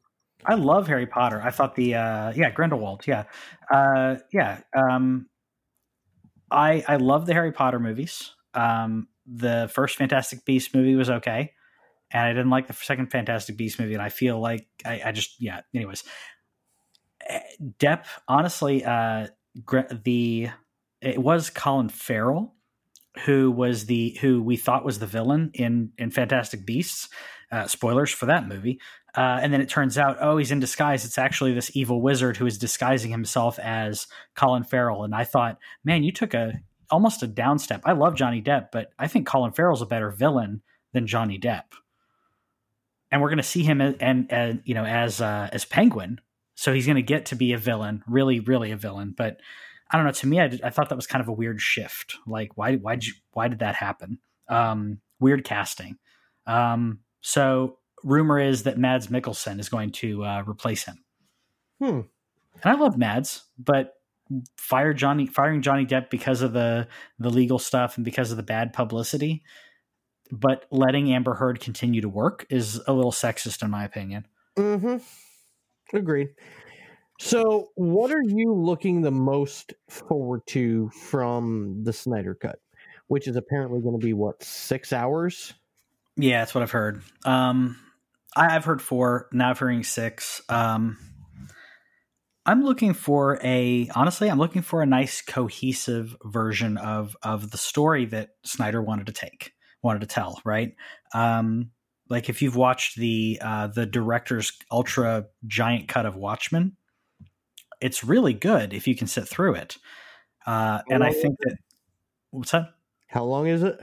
I 0.47 0.55
love 0.55 0.87
Harry 0.87 1.07
Potter. 1.07 1.43
I 1.43 1.51
thought 1.51 1.75
the 1.75 1.97
uh, 1.97 2.33
yeah 2.35 2.51
Grindelwald, 2.51 3.07
yeah, 3.07 3.25
uh, 3.71 4.17
yeah. 4.33 4.61
Um, 4.73 5.29
I 6.51 6.85
I 6.87 6.97
love 6.97 7.27
the 7.27 7.35
Harry 7.35 7.53
Potter 7.53 7.81
movies. 7.81 8.35
Um, 8.55 9.09
the 9.31 9.71
first 9.73 9.97
Fantastic 9.97 10.45
Beast 10.45 10.75
movie 10.75 10.97
was 10.97 11.11
okay, 11.11 11.53
and 12.11 12.23
I 12.23 12.33
didn't 12.33 12.51
like 12.51 12.67
the 12.67 12.73
second 12.73 13.11
Fantastic 13.11 13.57
Beast 13.57 13.79
movie. 13.79 13.95
And 13.95 14.03
I 14.03 14.09
feel 14.09 14.41
like 14.41 14.67
I, 14.85 15.03
I 15.07 15.13
just 15.13 15.41
yeah. 15.41 15.61
Anyways, 15.75 16.05
Eh, 17.29 17.41
Depp 17.79 18.07
honestly, 18.27 18.85
uh, 18.85 19.29
the 20.05 20.49
it 21.01 21.19
was 21.19 21.51
Colin 21.51 21.89
Farrell 21.89 22.55
who 23.25 23.51
was 23.51 23.87
the 23.87 24.17
who 24.21 24.41
we 24.43 24.57
thought 24.57 24.85
was 24.85 24.99
the 24.99 25.07
villain 25.07 25.51
in 25.55 25.91
in 25.99 26.11
Fantastic 26.11 26.65
Beasts. 26.65 27.09
Uh, 27.51 27.67
spoilers 27.67 28.11
for 28.11 28.27
that 28.27 28.47
movie. 28.47 28.79
Uh, 29.17 29.39
and 29.41 29.51
then 29.55 29.63
it 29.63 29.71
turns 29.71 29.97
out, 29.97 30.19
oh, 30.21 30.37
he's 30.37 30.51
in 30.51 30.61
disguise. 30.61 31.07
It's 31.07 31.17
actually 31.17 31.55
this 31.55 31.75
evil 31.75 32.03
wizard 32.03 32.37
who 32.37 32.45
is 32.45 32.59
disguising 32.59 33.11
himself 33.11 33.59
as 33.59 34.07
Colin 34.37 34.65
Farrell. 34.65 35.03
And 35.03 35.15
I 35.15 35.25
thought, 35.25 35.59
man, 35.83 36.03
you 36.03 36.13
took 36.13 36.35
a 36.35 36.61
almost 36.91 37.23
a 37.23 37.29
downstep. 37.29 37.83
I 37.85 37.93
love 37.93 38.15
Johnny 38.15 38.43
Depp, 38.43 38.69
but 38.73 38.93
I 38.99 39.09
think 39.09 39.27
Colin 39.27 39.53
Farrell's 39.53 39.83
a 39.83 39.87
better 39.87 40.11
villain 40.11 40.63
than 40.93 41.07
Johnny 41.07 41.39
Depp. 41.39 41.65
And 43.11 43.23
we're 43.23 43.29
going 43.29 43.39
to 43.39 43.43
see 43.43 43.63
him 43.63 43.81
and, 43.81 43.97
and, 44.01 44.33
and 44.33 44.63
you 44.65 44.75
know 44.75 44.85
as 44.85 45.21
uh, 45.21 45.49
as 45.53 45.65
Penguin, 45.65 46.21
so 46.55 46.75
he's 46.75 46.87
going 46.87 46.97
to 46.97 47.03
get 47.03 47.27
to 47.27 47.37
be 47.37 47.53
a 47.53 47.59
villain, 47.59 48.03
really, 48.07 48.41
really 48.41 48.71
a 48.71 48.77
villain. 48.77 49.15
But 49.17 49.39
I 49.91 49.97
don't 49.97 50.05
know. 50.05 50.13
To 50.13 50.27
me, 50.27 50.41
I, 50.41 50.49
did- 50.49 50.63
I 50.63 50.71
thought 50.71 50.91
that 50.91 50.97
was 50.97 51.07
kind 51.07 51.23
of 51.23 51.29
a 51.29 51.33
weird 51.33 51.61
shift. 51.61 52.17
Like, 52.27 52.57
why 52.57 52.77
why 52.77 52.97
did 52.97 53.15
why 53.33 53.49
did 53.49 53.61
that 53.61 53.77
happen? 53.77 54.19
Um, 54.49 55.01
weird 55.21 55.45
casting. 55.45 55.99
Um, 56.47 57.01
so 57.21 57.79
rumor 58.05 58.39
is 58.39 58.65
that 58.65 58.79
Mads 58.79 59.09
Mikkelsen 59.09 59.59
is 59.59 59.69
going 59.69 59.93
to 59.93 60.25
uh, 60.25 60.43
replace 60.47 60.85
him. 60.85 61.05
Hmm. 61.81 62.01
And 62.63 62.65
I 62.65 62.75
love 62.75 62.99
Mads, 62.99 63.45
but 63.59 63.95
fire 64.57 64.95
Johnny 64.95 65.27
firing 65.27 65.63
Johnny 65.63 65.87
Depp 65.87 66.11
because 66.11 66.43
of 66.43 66.53
the 66.53 66.89
the 67.19 67.31
legal 67.31 67.59
stuff 67.59 67.97
and 67.97 68.05
because 68.05 68.31
of 68.31 68.37
the 68.37 68.43
bad 68.43 68.73
publicity, 68.73 69.43
but 70.31 70.67
letting 70.71 71.13
Amber 71.13 71.35
Heard 71.35 71.61
continue 71.61 72.01
to 72.01 72.09
work 72.09 72.47
is 72.51 72.81
a 72.87 72.93
little 72.93 73.13
sexist 73.13 73.63
in 73.63 73.71
my 73.71 73.85
opinion. 73.85 74.27
Mm-hmm. 74.57 75.97
Agreed. 75.97 76.29
So, 77.21 77.71
what 77.75 78.13
are 78.13 78.23
you 78.23 78.55
looking 78.55 79.03
the 79.03 79.11
most 79.11 79.75
forward 79.89 80.43
to 80.49 80.89
from 80.91 81.83
the 81.83 81.93
Snyder 81.93 82.35
Cut, 82.35 82.61
which 83.09 83.27
is 83.27 83.35
apparently 83.35 83.81
going 83.81 83.99
to 83.99 84.05
be 84.05 84.13
what 84.13 84.43
six 84.43 84.93
hours? 84.93 85.53
Yeah, 86.17 86.41
that's 86.41 86.55
what 86.55 86.63
I've 86.63 86.71
heard. 86.71 87.03
Um, 87.25 87.77
I, 88.37 88.55
I've 88.55 88.65
heard 88.65 88.81
four. 88.81 89.29
Now 89.33 89.51
I've 89.51 89.59
hearing 89.59 89.83
six. 89.83 90.43
Um, 90.49 90.97
I'm 92.49 92.65
looking 92.65 92.95
for 92.95 93.39
a 93.45 93.91
honestly, 93.95 94.31
I'm 94.31 94.39
looking 94.39 94.63
for 94.63 94.81
a 94.81 94.87
nice 94.87 95.21
cohesive 95.21 96.17
version 96.25 96.79
of 96.79 97.15
of 97.23 97.51
the 97.51 97.59
story 97.59 98.07
that 98.07 98.31
Snyder 98.43 98.81
wanted 98.81 99.05
to 99.09 99.13
take, 99.13 99.53
wanted 99.83 100.01
to 100.01 100.07
tell, 100.07 100.41
right? 100.47 100.73
Um, 101.13 101.73
like 102.09 102.31
if 102.31 102.41
you've 102.41 102.57
watched 102.57 102.97
the 102.97 103.39
uh, 103.43 103.67
the 103.67 103.85
director's 103.85 104.51
ultra 104.73 105.27
giant 105.47 105.89
cut 105.89 106.07
of 106.07 106.17
Watchmen, 106.17 106.79
it's 107.83 108.03
really 108.03 108.33
good 108.33 108.73
if 108.73 108.89
you 108.89 108.97
can 108.97 109.09
sit 109.09 109.29
through 109.29 109.57
it. 109.57 109.77
Uh, 110.47 110.81
and 110.89 111.05
I 111.05 111.13
think 111.13 111.37
that 111.41 111.59
what's 112.31 112.53
that? 112.53 112.71
How 113.09 113.25
long 113.25 113.47
is 113.47 113.63
it? 113.63 113.79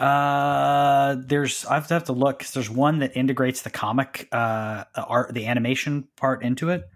Uh, 0.00 1.16
there's 1.26 1.66
I 1.66 1.74
have 1.74 1.88
to 1.88 1.94
have 1.94 2.04
to 2.04 2.14
look 2.14 2.38
because 2.38 2.54
there's 2.54 2.70
one 2.70 3.00
that 3.00 3.14
integrates 3.18 3.60
the 3.60 3.70
comic 3.70 4.28
uh 4.32 4.84
art, 4.94 5.34
the 5.34 5.46
animation 5.46 6.08
part 6.16 6.42
into 6.42 6.70
it. 6.70 6.88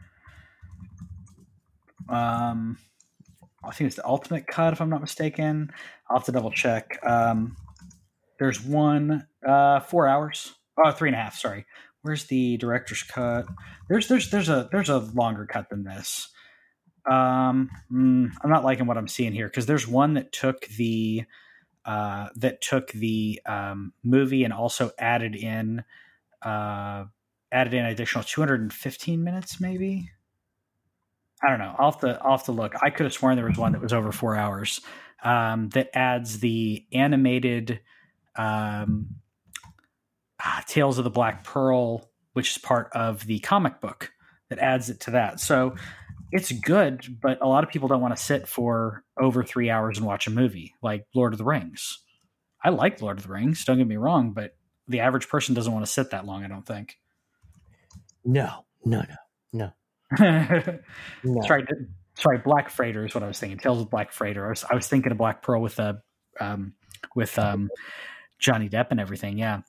Um, 2.08 2.78
I 3.64 3.72
think 3.72 3.88
it's 3.88 3.96
the 3.96 4.06
ultimate 4.06 4.46
cut, 4.46 4.72
if 4.72 4.80
I'm 4.80 4.90
not 4.90 5.00
mistaken. 5.00 5.70
I'll 6.08 6.18
have 6.18 6.26
to 6.26 6.32
double 6.32 6.50
check. 6.52 6.98
Um, 7.04 7.56
there's 8.38 8.60
one 8.62 9.26
uh 9.46 9.80
four 9.80 10.06
hours. 10.06 10.54
Oh, 10.82 10.90
three 10.90 11.08
and 11.08 11.16
a 11.16 11.20
half. 11.20 11.36
Sorry. 11.36 11.66
Where's 12.02 12.24
the 12.24 12.56
director's 12.58 13.02
cut? 13.02 13.46
There's 13.88 14.08
there's 14.08 14.30
there's 14.30 14.48
a 14.48 14.68
there's 14.70 14.90
a 14.90 14.98
longer 14.98 15.46
cut 15.46 15.70
than 15.70 15.84
this. 15.84 16.28
Um, 17.10 17.70
mm, 17.90 18.30
I'm 18.42 18.50
not 18.50 18.64
liking 18.64 18.86
what 18.86 18.98
I'm 18.98 19.08
seeing 19.08 19.32
here 19.32 19.46
because 19.48 19.66
there's 19.66 19.86
one 19.86 20.14
that 20.14 20.32
took 20.32 20.66
the 20.66 21.24
uh, 21.84 22.28
that 22.36 22.60
took 22.60 22.90
the 22.92 23.40
um, 23.46 23.92
movie 24.02 24.44
and 24.44 24.52
also 24.52 24.90
added 24.98 25.34
in 25.36 25.84
uh, 26.42 27.04
added 27.52 27.74
in 27.74 27.86
additional 27.86 28.24
215 28.24 29.22
minutes, 29.22 29.60
maybe. 29.60 30.10
I 31.46 31.50
don't 31.50 31.60
know. 31.60 31.76
Off 31.78 32.00
the 32.00 32.20
off 32.20 32.46
to 32.46 32.52
look. 32.52 32.74
I 32.82 32.90
could 32.90 33.04
have 33.04 33.12
sworn 33.12 33.36
there 33.36 33.46
was 33.46 33.56
one 33.56 33.72
that 33.72 33.80
was 33.80 33.92
over 33.92 34.10
four 34.10 34.34
hours 34.34 34.80
um, 35.22 35.68
that 35.70 35.90
adds 35.94 36.40
the 36.40 36.84
animated 36.92 37.80
um, 38.34 39.16
ah, 40.40 40.64
Tales 40.66 40.98
of 40.98 41.04
the 41.04 41.10
Black 41.10 41.44
Pearl, 41.44 42.10
which 42.32 42.50
is 42.50 42.58
part 42.58 42.90
of 42.92 43.24
the 43.26 43.38
comic 43.38 43.80
book 43.80 44.12
that 44.48 44.58
adds 44.58 44.90
it 44.90 44.98
to 45.00 45.12
that. 45.12 45.38
So 45.38 45.76
it's 46.32 46.50
good, 46.50 47.18
but 47.22 47.40
a 47.40 47.46
lot 47.46 47.62
of 47.62 47.70
people 47.70 47.86
don't 47.86 48.00
want 48.00 48.16
to 48.16 48.22
sit 48.22 48.48
for 48.48 49.04
over 49.16 49.44
three 49.44 49.70
hours 49.70 49.98
and 49.98 50.06
watch 50.06 50.26
a 50.26 50.30
movie 50.30 50.74
like 50.82 51.06
Lord 51.14 51.32
of 51.32 51.38
the 51.38 51.44
Rings. 51.44 52.00
I 52.62 52.70
like 52.70 53.00
Lord 53.00 53.18
of 53.18 53.22
the 53.26 53.32
Rings, 53.32 53.64
don't 53.64 53.78
get 53.78 53.86
me 53.86 53.96
wrong, 53.96 54.32
but 54.32 54.56
the 54.88 55.00
average 55.00 55.28
person 55.28 55.54
doesn't 55.54 55.72
want 55.72 55.86
to 55.86 55.92
sit 55.92 56.10
that 56.10 56.26
long, 56.26 56.44
I 56.44 56.48
don't 56.48 56.66
think. 56.66 56.98
No, 58.24 58.64
no, 58.84 58.98
no, 58.98 59.14
no. 59.52 59.72
No. 60.18 61.42
Sorry, 61.46 61.64
sorry, 62.14 62.38
Black 62.38 62.70
Freighter 62.70 63.04
is 63.04 63.14
what 63.14 63.22
I 63.22 63.26
was 63.26 63.38
thinking. 63.38 63.58
Tales 63.58 63.80
of 63.80 63.90
Black 63.90 64.12
Freighter. 64.12 64.46
I 64.46 64.50
was, 64.50 64.64
I 64.70 64.74
was 64.74 64.86
thinking 64.86 65.12
of 65.12 65.18
Black 65.18 65.42
Pearl 65.42 65.60
with 65.60 65.78
uh, 65.80 65.94
um, 66.40 66.74
with 67.14 67.38
um, 67.38 67.70
Johnny 68.38 68.68
Depp 68.68 68.88
and 68.90 69.00
everything. 69.00 69.38
Yeah. 69.38 69.62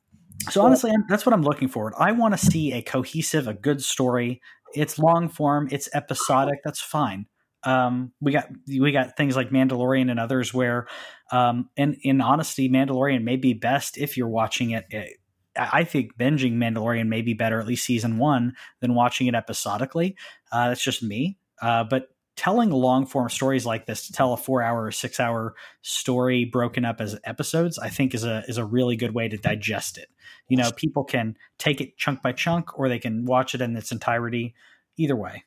So 0.50 0.62
honestly, 0.62 0.91
that's 1.10 1.26
what 1.26 1.34
I'm 1.34 1.41
looking 1.41 1.67
for. 1.67 1.93
I 2.00 2.12
want 2.12 2.38
to 2.38 2.45
see 2.45 2.73
a 2.73 2.82
cohesive, 2.82 3.47
a 3.47 3.54
good 3.54 3.84
story. 3.84 4.41
It's 4.73 5.00
long 5.00 5.30
form. 5.30 5.67
It's 5.71 5.89
episodic. 5.93 6.60
That's 6.63 6.82
fine. 6.82 7.26
Um, 7.63 8.13
we 8.21 8.32
got 8.32 8.47
we 8.67 8.91
got 8.91 9.17
things 9.17 9.36
like 9.36 9.50
Mandalorian 9.50 10.12
and 10.12 10.19
others 10.19 10.54
where, 10.54 10.88
um, 11.32 11.69
in 11.76 11.97
in 12.02 12.21
honesty, 12.21 12.69
Mandalorian 12.69 13.23
may 13.23 13.36
be 13.36 13.54
best 13.54 13.97
if 13.97 14.15
you're 14.15 14.28
watching 14.28 14.71
it, 14.71 14.86
it 14.89 15.17
I 15.57 15.83
think 15.83 16.17
binging 16.17 16.53
Mandalorian 16.53 17.07
may 17.07 17.21
be 17.21 17.33
better, 17.33 17.59
at 17.59 17.67
least 17.67 17.85
season 17.85 18.17
one, 18.17 18.55
than 18.79 18.95
watching 18.95 19.27
it 19.27 19.35
episodically. 19.35 20.15
Uh, 20.51 20.69
that's 20.69 20.83
just 20.83 21.03
me. 21.03 21.37
Uh, 21.61 21.83
but 21.83 22.09
telling 22.37 22.69
long 22.69 23.05
form 23.05 23.27
stories 23.29 23.65
like 23.65 23.87
this 23.87 24.05
to 24.07 24.13
tell 24.13 24.31
a 24.31 24.37
four 24.37 24.61
hour 24.61 24.85
or 24.85 24.91
six 24.91 25.19
hour 25.19 25.55
story 25.81 26.45
broken 26.45 26.85
up 26.85 27.01
as 27.01 27.19
episodes 27.25 27.77
i 27.79 27.89
think 27.89 28.13
is 28.13 28.23
a 28.23 28.43
is 28.47 28.57
a 28.57 28.63
really 28.63 28.95
good 28.95 29.13
way 29.13 29.27
to 29.27 29.37
digest 29.37 29.97
it 29.97 30.07
you 30.47 30.55
know 30.55 30.71
people 30.71 31.03
can 31.03 31.35
take 31.57 31.81
it 31.81 31.97
chunk 31.97 32.21
by 32.21 32.31
chunk 32.31 32.77
or 32.77 32.87
they 32.87 32.99
can 32.99 33.25
watch 33.25 33.55
it 33.55 33.61
in 33.61 33.75
its 33.75 33.91
entirety 33.91 34.53
either 34.97 35.15
way 35.15 35.43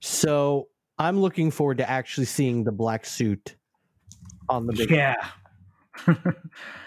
so 0.00 0.68
i'm 0.98 1.18
looking 1.18 1.50
forward 1.50 1.78
to 1.78 1.90
actually 1.90 2.26
seeing 2.26 2.64
the 2.64 2.72
black 2.72 3.06
suit 3.06 3.56
on 4.48 4.66
the 4.66 4.74
big 4.74 4.90
yeah 4.90 5.14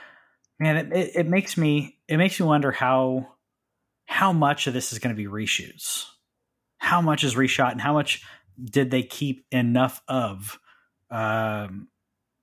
man 0.59 0.77
it, 0.77 0.93
it, 0.93 1.11
it 1.15 1.27
makes 1.27 1.57
me 1.57 1.97
it 2.07 2.17
makes 2.17 2.39
me 2.39 2.45
wonder 2.45 2.71
how 2.71 3.27
how 4.09 4.33
much 4.33 4.65
of 4.65 4.73
this 4.73 4.91
is 4.91 4.97
going 4.97 5.15
to 5.15 5.23
be 5.23 5.29
reshoots. 5.29 6.05
How 6.79 6.99
much 6.99 7.23
is 7.23 7.35
reshot 7.35 7.73
and 7.73 7.79
how 7.79 7.93
much 7.93 8.23
did 8.61 8.89
they 8.89 9.03
keep 9.03 9.45
enough 9.51 10.01
of 10.07 10.59
um, 11.11 11.89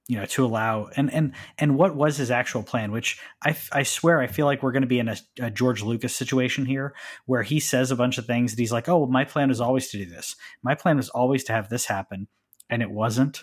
you 0.07 0.16
know 0.16 0.26
to 0.26 0.44
allow 0.44 0.88
and 0.94 1.12
and 1.12 1.33
and 1.59 1.76
what 1.76 1.96
was 1.96 2.16
his 2.16 2.31
actual 2.31 2.62
plan 2.62 2.92
which 2.92 3.20
i 3.44 3.57
i 3.72 3.83
swear 3.83 4.20
i 4.20 4.29
feel 4.29 4.46
like 4.46 4.62
we're 4.62 4.70
going 4.70 4.83
to 4.83 4.87
be 4.87 5.00
in 5.00 5.09
a, 5.09 5.16
a, 5.40 5.50
george 5.50 5.83
lucas 5.83 6.14
situation 6.14 6.64
here 6.64 6.94
where 7.26 7.42
he 7.42 7.59
says 7.59 7.90
a 7.90 7.96
bunch 7.96 8.16
of 8.16 8.24
things 8.24 8.52
that 8.52 8.61
he's 8.61 8.70
like 8.70 8.88
oh 8.88 9.07
my 9.07 9.24
plan 9.24 9.48
was 9.48 9.61
always 9.61 9.88
to 9.88 9.98
do 9.98 10.07
this. 10.07 10.37
My 10.62 10.76
plan 10.76 10.96
was 10.96 11.09
always 11.09 11.42
to 11.44 11.52
have 11.52 11.68
this 11.68 11.87
happen 11.87 12.29
and 12.70 12.83
it 12.83 12.90
wasn't. 12.90 13.42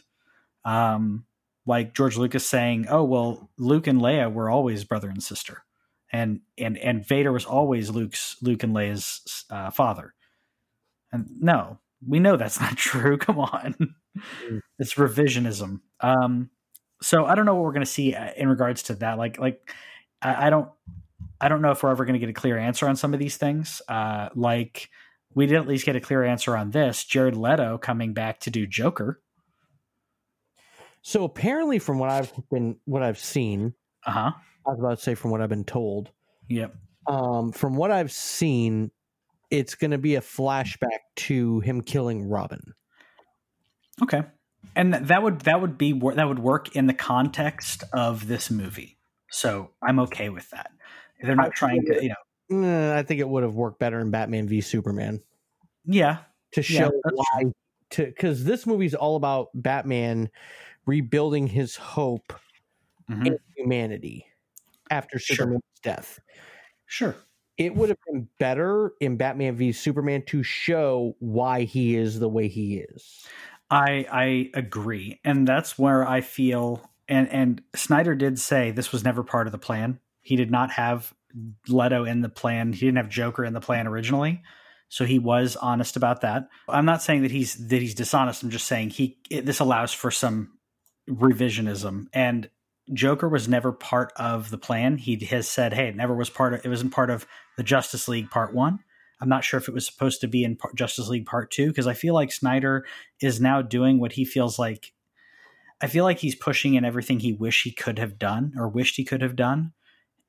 Um 0.63 1.25
like 1.65 1.93
george 1.93 2.17
lucas 2.17 2.47
saying 2.47 2.86
oh 2.89 3.04
well 3.04 3.49
luke 3.58 3.88
and 3.88 4.02
leia 4.02 4.32
were 4.32 4.49
always 4.49 4.84
brother 4.84 5.10
and 5.10 5.23
sister 5.23 5.63
and 6.12 6.41
and 6.58 6.78
and 6.78 7.06
vader 7.06 7.32
was 7.32 7.45
always 7.45 7.89
luke's 7.89 8.36
luke 8.41 8.63
and 8.63 8.76
leia's 8.76 9.45
uh, 9.49 9.69
father 9.71 10.13
and 11.12 11.28
no 11.39 11.80
we 12.08 12.19
know 12.19 12.38
that's 12.38 12.60
not 12.62 12.78
true. 12.78 13.17
Come 13.17 13.39
on. 13.39 13.76
Mm. 14.49 14.62
It's 14.80 14.95
revisionism. 14.95 15.82
Um, 16.02 16.49
so 17.02 17.26
I 17.26 17.36
don't 17.36 17.45
know 17.45 17.56
what 17.56 17.63
we're 17.63 17.73
going 17.73 17.86
to 17.86 17.91
see 17.91 18.13
uh, 18.13 18.32
in 18.38 18.47
regards 18.47 18.84
to 18.84 18.95
that. 18.95 19.17
Like, 19.17 19.39
like 19.39 19.73
I, 20.21 20.47
I 20.47 20.49
don't, 20.49 20.69
I 21.41 21.49
don't 21.49 21.62
know 21.62 21.71
if 21.71 21.84
we're 21.84 21.91
ever 21.91 22.06
going 22.06 22.13
to 22.13 22.19
get 22.19 22.30
a 22.30 22.34
clear 22.34 22.58
answer 22.58 22.88
on 22.88 22.95
some 22.95 23.13
of 23.13 23.19
these 23.19 23.38
things. 23.38 23.82
Uh, 23.88 24.30
like 24.36 24.89
we 25.34 25.45
did 25.45 25.58
at 25.58 25.67
least 25.67 25.86
get 25.86 25.95
a 25.95 26.02
clear 26.02 26.23
answer 26.23 26.56
on 26.56 26.71
this. 26.71 27.04
Jared 27.04 27.36
Leto 27.36 27.78
coming 27.78 28.13
back 28.13 28.39
to 28.41 28.49
do 28.49 28.65
Joker. 28.65 29.19
So 31.03 31.25
apparently, 31.25 31.79
from 31.79 31.99
what 31.99 32.09
I've 32.09 32.31
been, 32.49 32.77
what 32.85 33.03
I've 33.03 33.19
seen, 33.19 33.73
uh 34.05 34.11
huh. 34.11 34.31
I 34.65 34.69
was 34.69 34.79
about 34.79 34.97
to 34.97 35.03
say 35.03 35.15
from 35.15 35.31
what 35.31 35.41
I've 35.41 35.49
been 35.49 35.65
told. 35.65 36.09
Yep. 36.47 36.75
Um, 37.07 37.51
from 37.51 37.75
what 37.75 37.91
I've 37.91 38.11
seen, 38.11 38.89
it's 39.51 39.75
going 39.75 39.91
to 39.91 39.97
be 39.97 40.15
a 40.15 40.21
flashback 40.21 40.99
to 41.15 41.59
him 41.59 41.81
killing 41.81 42.29
Robin. 42.29 42.73
Okay, 44.01 44.23
and 44.77 44.93
that 44.93 45.21
would 45.21 45.41
that 45.41 45.59
would 45.59 45.77
be 45.77 45.91
that 45.91 46.27
would 46.27 46.39
work 46.39 46.73
in 46.75 46.87
the 46.87 46.93
context 46.93 47.83
of 47.91 48.27
this 48.27 48.49
movie. 48.49 48.97
So 49.29 49.71
I'm 49.81 49.99
okay 49.99 50.29
with 50.29 50.49
that. 50.51 50.71
They're 51.21 51.35
not 51.35 51.47
I 51.47 51.49
trying 51.49 51.85
to, 51.85 52.01
you 52.01 52.09
know. 52.09 52.63
Eh, 52.63 52.97
I 52.97 53.03
think 53.03 53.19
it 53.19 53.27
would 53.27 53.43
have 53.43 53.55
worked 53.55 53.79
better 53.79 53.99
in 53.99 54.09
Batman 54.09 54.47
v 54.47 54.61
Superman. 54.61 55.21
Yeah, 55.85 56.19
to 56.53 56.63
show 56.63 56.91
yeah, 56.93 57.11
why. 57.11 57.43
To 57.91 58.05
because 58.05 58.45
this 58.45 58.65
movie's 58.65 58.95
all 58.95 59.17
about 59.17 59.49
Batman 59.53 60.29
rebuilding 60.85 61.47
his 61.47 61.75
hope 61.75 62.33
mm-hmm. 63.09 63.25
in 63.25 63.37
humanity 63.55 64.25
after 64.89 65.19
Superman's 65.19 65.63
sure. 65.83 65.93
death. 65.93 66.19
Sure 66.85 67.15
it 67.57 67.75
would 67.75 67.89
have 67.89 67.99
been 68.07 68.27
better 68.39 68.93
in 68.99 69.17
Batman 69.17 69.55
v 69.55 69.71
Superman 69.71 70.23
to 70.27 70.43
show 70.43 71.15
why 71.19 71.63
he 71.63 71.95
is 71.95 72.19
the 72.19 72.29
way 72.29 72.47
he 72.47 72.77
is. 72.77 73.25
I 73.69 74.05
I 74.11 74.49
agree, 74.53 75.19
and 75.23 75.47
that's 75.47 75.77
where 75.77 76.07
I 76.07 76.21
feel. 76.21 76.89
And 77.07 77.29
and 77.29 77.61
Snyder 77.75 78.15
did 78.15 78.39
say 78.39 78.71
this 78.71 78.91
was 78.91 79.03
never 79.03 79.23
part 79.23 79.47
of 79.47 79.51
the 79.51 79.57
plan. 79.57 79.99
He 80.21 80.35
did 80.35 80.51
not 80.51 80.71
have 80.71 81.13
Leto 81.67 82.05
in 82.05 82.21
the 82.21 82.29
plan. 82.29 82.73
He 82.73 82.79
didn't 82.79 82.97
have 82.97 83.09
Joker 83.09 83.45
in 83.45 83.53
the 83.53 83.61
plan 83.61 83.87
originally, 83.87 84.41
so 84.89 85.05
he 85.05 85.19
was 85.19 85.55
honest 85.55 85.95
about 85.95 86.21
that. 86.21 86.47
I'm 86.67 86.85
not 86.85 87.01
saying 87.01 87.21
that 87.21 87.31
he's 87.31 87.67
that 87.67 87.81
he's 87.81 87.95
dishonest. 87.95 88.41
I'm 88.41 88.49
just 88.49 88.67
saying 88.67 88.91
he 88.91 89.19
it, 89.29 89.45
this 89.45 89.59
allows 89.59 89.93
for 89.93 90.11
some 90.11 90.52
revisionism 91.09 92.07
and 92.13 92.49
Joker 92.91 93.29
was 93.29 93.47
never 93.47 93.71
part 93.71 94.11
of 94.17 94.49
the 94.49 94.57
plan. 94.57 94.97
He 94.97 95.15
has 95.25 95.47
said, 95.47 95.73
"Hey, 95.73 95.87
it 95.87 95.95
never 95.95 96.13
was 96.13 96.29
part 96.29 96.53
of. 96.53 96.65
It 96.65 96.69
wasn't 96.69 96.93
part 96.93 97.09
of 97.09 97.25
the 97.55 97.63
Justice 97.63 98.07
League 98.07 98.29
Part 98.29 98.53
One." 98.53 98.79
I'm 99.21 99.29
not 99.29 99.45
sure 99.45 99.57
if 99.57 99.69
it 99.69 99.73
was 99.73 99.85
supposed 99.85 100.19
to 100.21 100.27
be 100.27 100.43
in 100.43 100.57
part, 100.57 100.75
Justice 100.75 101.07
League 101.07 101.25
Part 101.25 101.49
Two 101.49 101.67
because 101.67 101.87
I 101.87 101.93
feel 101.93 102.13
like 102.13 102.31
Snyder 102.31 102.85
is 103.21 103.39
now 103.39 103.61
doing 103.61 103.99
what 103.99 104.13
he 104.13 104.25
feels 104.25 104.59
like. 104.59 104.91
I 105.79 105.87
feel 105.87 106.03
like 106.03 106.19
he's 106.19 106.35
pushing 106.35 106.73
in 106.75 106.83
everything 106.83 107.19
he 107.19 107.31
wish 107.31 107.63
he 107.63 107.71
could 107.71 107.99
have 107.99 108.19
done 108.19 108.53
or 108.57 108.67
wished 108.67 108.97
he 108.97 109.05
could 109.05 109.21
have 109.21 109.35
done 109.37 109.71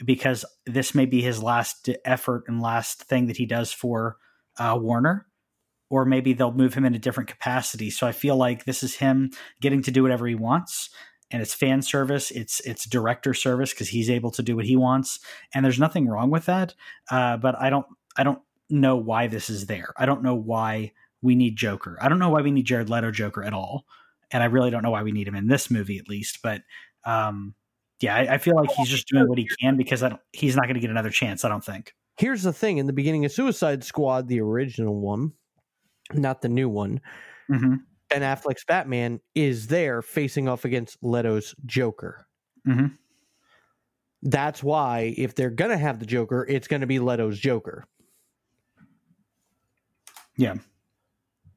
because 0.04 0.44
this 0.64 0.94
may 0.94 1.06
be 1.06 1.22
his 1.22 1.42
last 1.42 1.88
effort 2.04 2.44
and 2.46 2.62
last 2.62 3.02
thing 3.02 3.26
that 3.26 3.36
he 3.36 3.46
does 3.46 3.72
for 3.72 4.16
uh, 4.58 4.78
Warner 4.80 5.26
or 5.94 6.04
maybe 6.04 6.32
they'll 6.32 6.52
move 6.52 6.74
him 6.74 6.84
in 6.84 6.94
a 6.94 6.98
different 6.98 7.28
capacity. 7.28 7.90
So 7.90 8.06
I 8.06 8.12
feel 8.12 8.36
like 8.36 8.64
this 8.64 8.82
is 8.82 8.96
him 8.96 9.30
getting 9.60 9.82
to 9.82 9.90
do 9.90 10.02
whatever 10.02 10.26
he 10.26 10.34
wants 10.34 10.90
and 11.30 11.40
it's 11.40 11.54
fan 11.54 11.80
service 11.80 12.30
it's 12.30 12.60
it's 12.60 12.84
director 12.84 13.32
service 13.32 13.72
because 13.72 13.88
he's 13.88 14.10
able 14.10 14.30
to 14.30 14.42
do 14.42 14.54
what 14.54 14.66
he 14.66 14.76
wants 14.76 15.20
and 15.54 15.64
there's 15.64 15.80
nothing 15.80 16.06
wrong 16.06 16.28
with 16.28 16.44
that 16.44 16.74
uh, 17.10 17.34
but 17.38 17.58
i 17.58 17.70
don't 17.70 17.86
i 18.18 18.22
don't 18.22 18.40
know 18.68 18.94
why 18.94 19.26
this 19.26 19.48
is 19.48 19.64
there 19.64 19.94
i 19.96 20.04
don't 20.04 20.22
know 20.22 20.34
why 20.34 20.92
we 21.24 21.34
need 21.34 21.56
Joker. 21.56 21.98
I 22.00 22.08
don't 22.08 22.18
know 22.18 22.28
why 22.28 22.42
we 22.42 22.50
need 22.50 22.66
Jared 22.66 22.90
Leto 22.90 23.10
Joker 23.10 23.42
at 23.42 23.54
all, 23.54 23.86
and 24.30 24.42
I 24.42 24.46
really 24.46 24.70
don't 24.70 24.82
know 24.82 24.90
why 24.90 25.02
we 25.02 25.10
need 25.10 25.26
him 25.26 25.34
in 25.34 25.48
this 25.48 25.70
movie 25.70 25.98
at 25.98 26.08
least. 26.08 26.40
But 26.42 26.62
um, 27.04 27.54
yeah, 28.00 28.14
I, 28.14 28.34
I, 28.34 28.38
feel 28.38 28.54
like 28.54 28.70
he's 28.70 28.88
just 28.90 29.08
doing 29.08 29.26
what 29.26 29.38
he 29.38 29.48
can 29.60 29.76
because 29.76 30.04
he's 30.32 30.54
not 30.54 30.64
going 30.64 30.74
to 30.74 30.80
get 30.80 30.90
another 30.90 31.10
chance. 31.10 31.44
I 31.44 31.48
don't 31.48 31.64
think. 31.64 31.94
Here's 32.18 32.42
the 32.42 32.52
thing: 32.52 32.76
in 32.76 32.86
the 32.86 32.92
beginning 32.92 33.24
of 33.24 33.32
Suicide 33.32 33.82
Squad, 33.82 34.28
the 34.28 34.40
original 34.40 35.00
one, 35.00 35.32
not 36.12 36.42
the 36.42 36.48
new 36.48 36.68
one, 36.68 37.00
mm-hmm. 37.50 37.76
Ben 38.10 38.22
Affleck's 38.22 38.64
Batman 38.64 39.20
is 39.34 39.68
there 39.68 40.02
facing 40.02 40.48
off 40.48 40.64
against 40.64 41.02
Leto's 41.02 41.54
Joker. 41.66 42.26
Mm-hmm. 42.66 42.86
That's 44.22 44.62
why 44.62 45.14
if 45.16 45.34
they're 45.34 45.50
gonna 45.50 45.78
have 45.78 45.98
the 45.98 46.06
Joker, 46.06 46.46
it's 46.48 46.68
gonna 46.68 46.86
be 46.86 46.98
Leto's 46.98 47.38
Joker. 47.38 47.84
Yeah. 50.36 50.54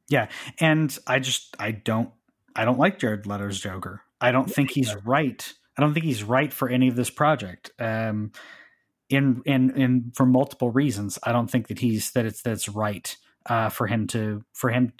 Yeah. 0.09 0.29
And 0.59 0.97
I 1.07 1.19
just 1.19 1.55
I 1.59 1.71
don't 1.71 2.11
I 2.55 2.65
don't 2.65 2.79
like 2.79 2.99
Jared 2.99 3.25
Leto's 3.25 3.59
Joker. 3.59 4.01
I 4.19 4.31
don't 4.31 4.49
think 4.49 4.71
he's 4.71 4.95
right. 5.05 5.53
I 5.77 5.81
don't 5.81 5.93
think 5.93 6.05
he's 6.05 6.23
right 6.23 6.51
for 6.51 6.69
any 6.69 6.87
of 6.87 6.95
this 6.95 7.09
project. 7.09 7.71
Um 7.79 8.31
in 9.09 9.41
in 9.45 9.71
in 9.79 10.11
for 10.15 10.25
multiple 10.25 10.71
reasons. 10.71 11.17
I 11.23 11.31
don't 11.31 11.49
think 11.49 11.67
that 11.67 11.79
he's 11.79 12.11
that 12.11 12.25
it's 12.25 12.41
that's 12.41 12.67
right 12.67 13.15
uh 13.47 13.69
for 13.69 13.87
him 13.87 14.07
to 14.07 14.43
for 14.53 14.69
him 14.69 14.93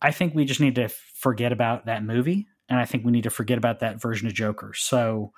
I 0.00 0.12
think 0.12 0.34
we 0.34 0.44
just 0.44 0.60
need 0.60 0.76
to 0.76 0.88
forget 0.88 1.52
about 1.52 1.86
that 1.86 2.04
movie 2.04 2.48
and 2.68 2.78
I 2.78 2.84
think 2.84 3.04
we 3.04 3.12
need 3.12 3.24
to 3.24 3.30
forget 3.30 3.58
about 3.58 3.80
that 3.80 4.00
version 4.00 4.26
of 4.26 4.34
Joker. 4.34 4.72
So 4.74 5.32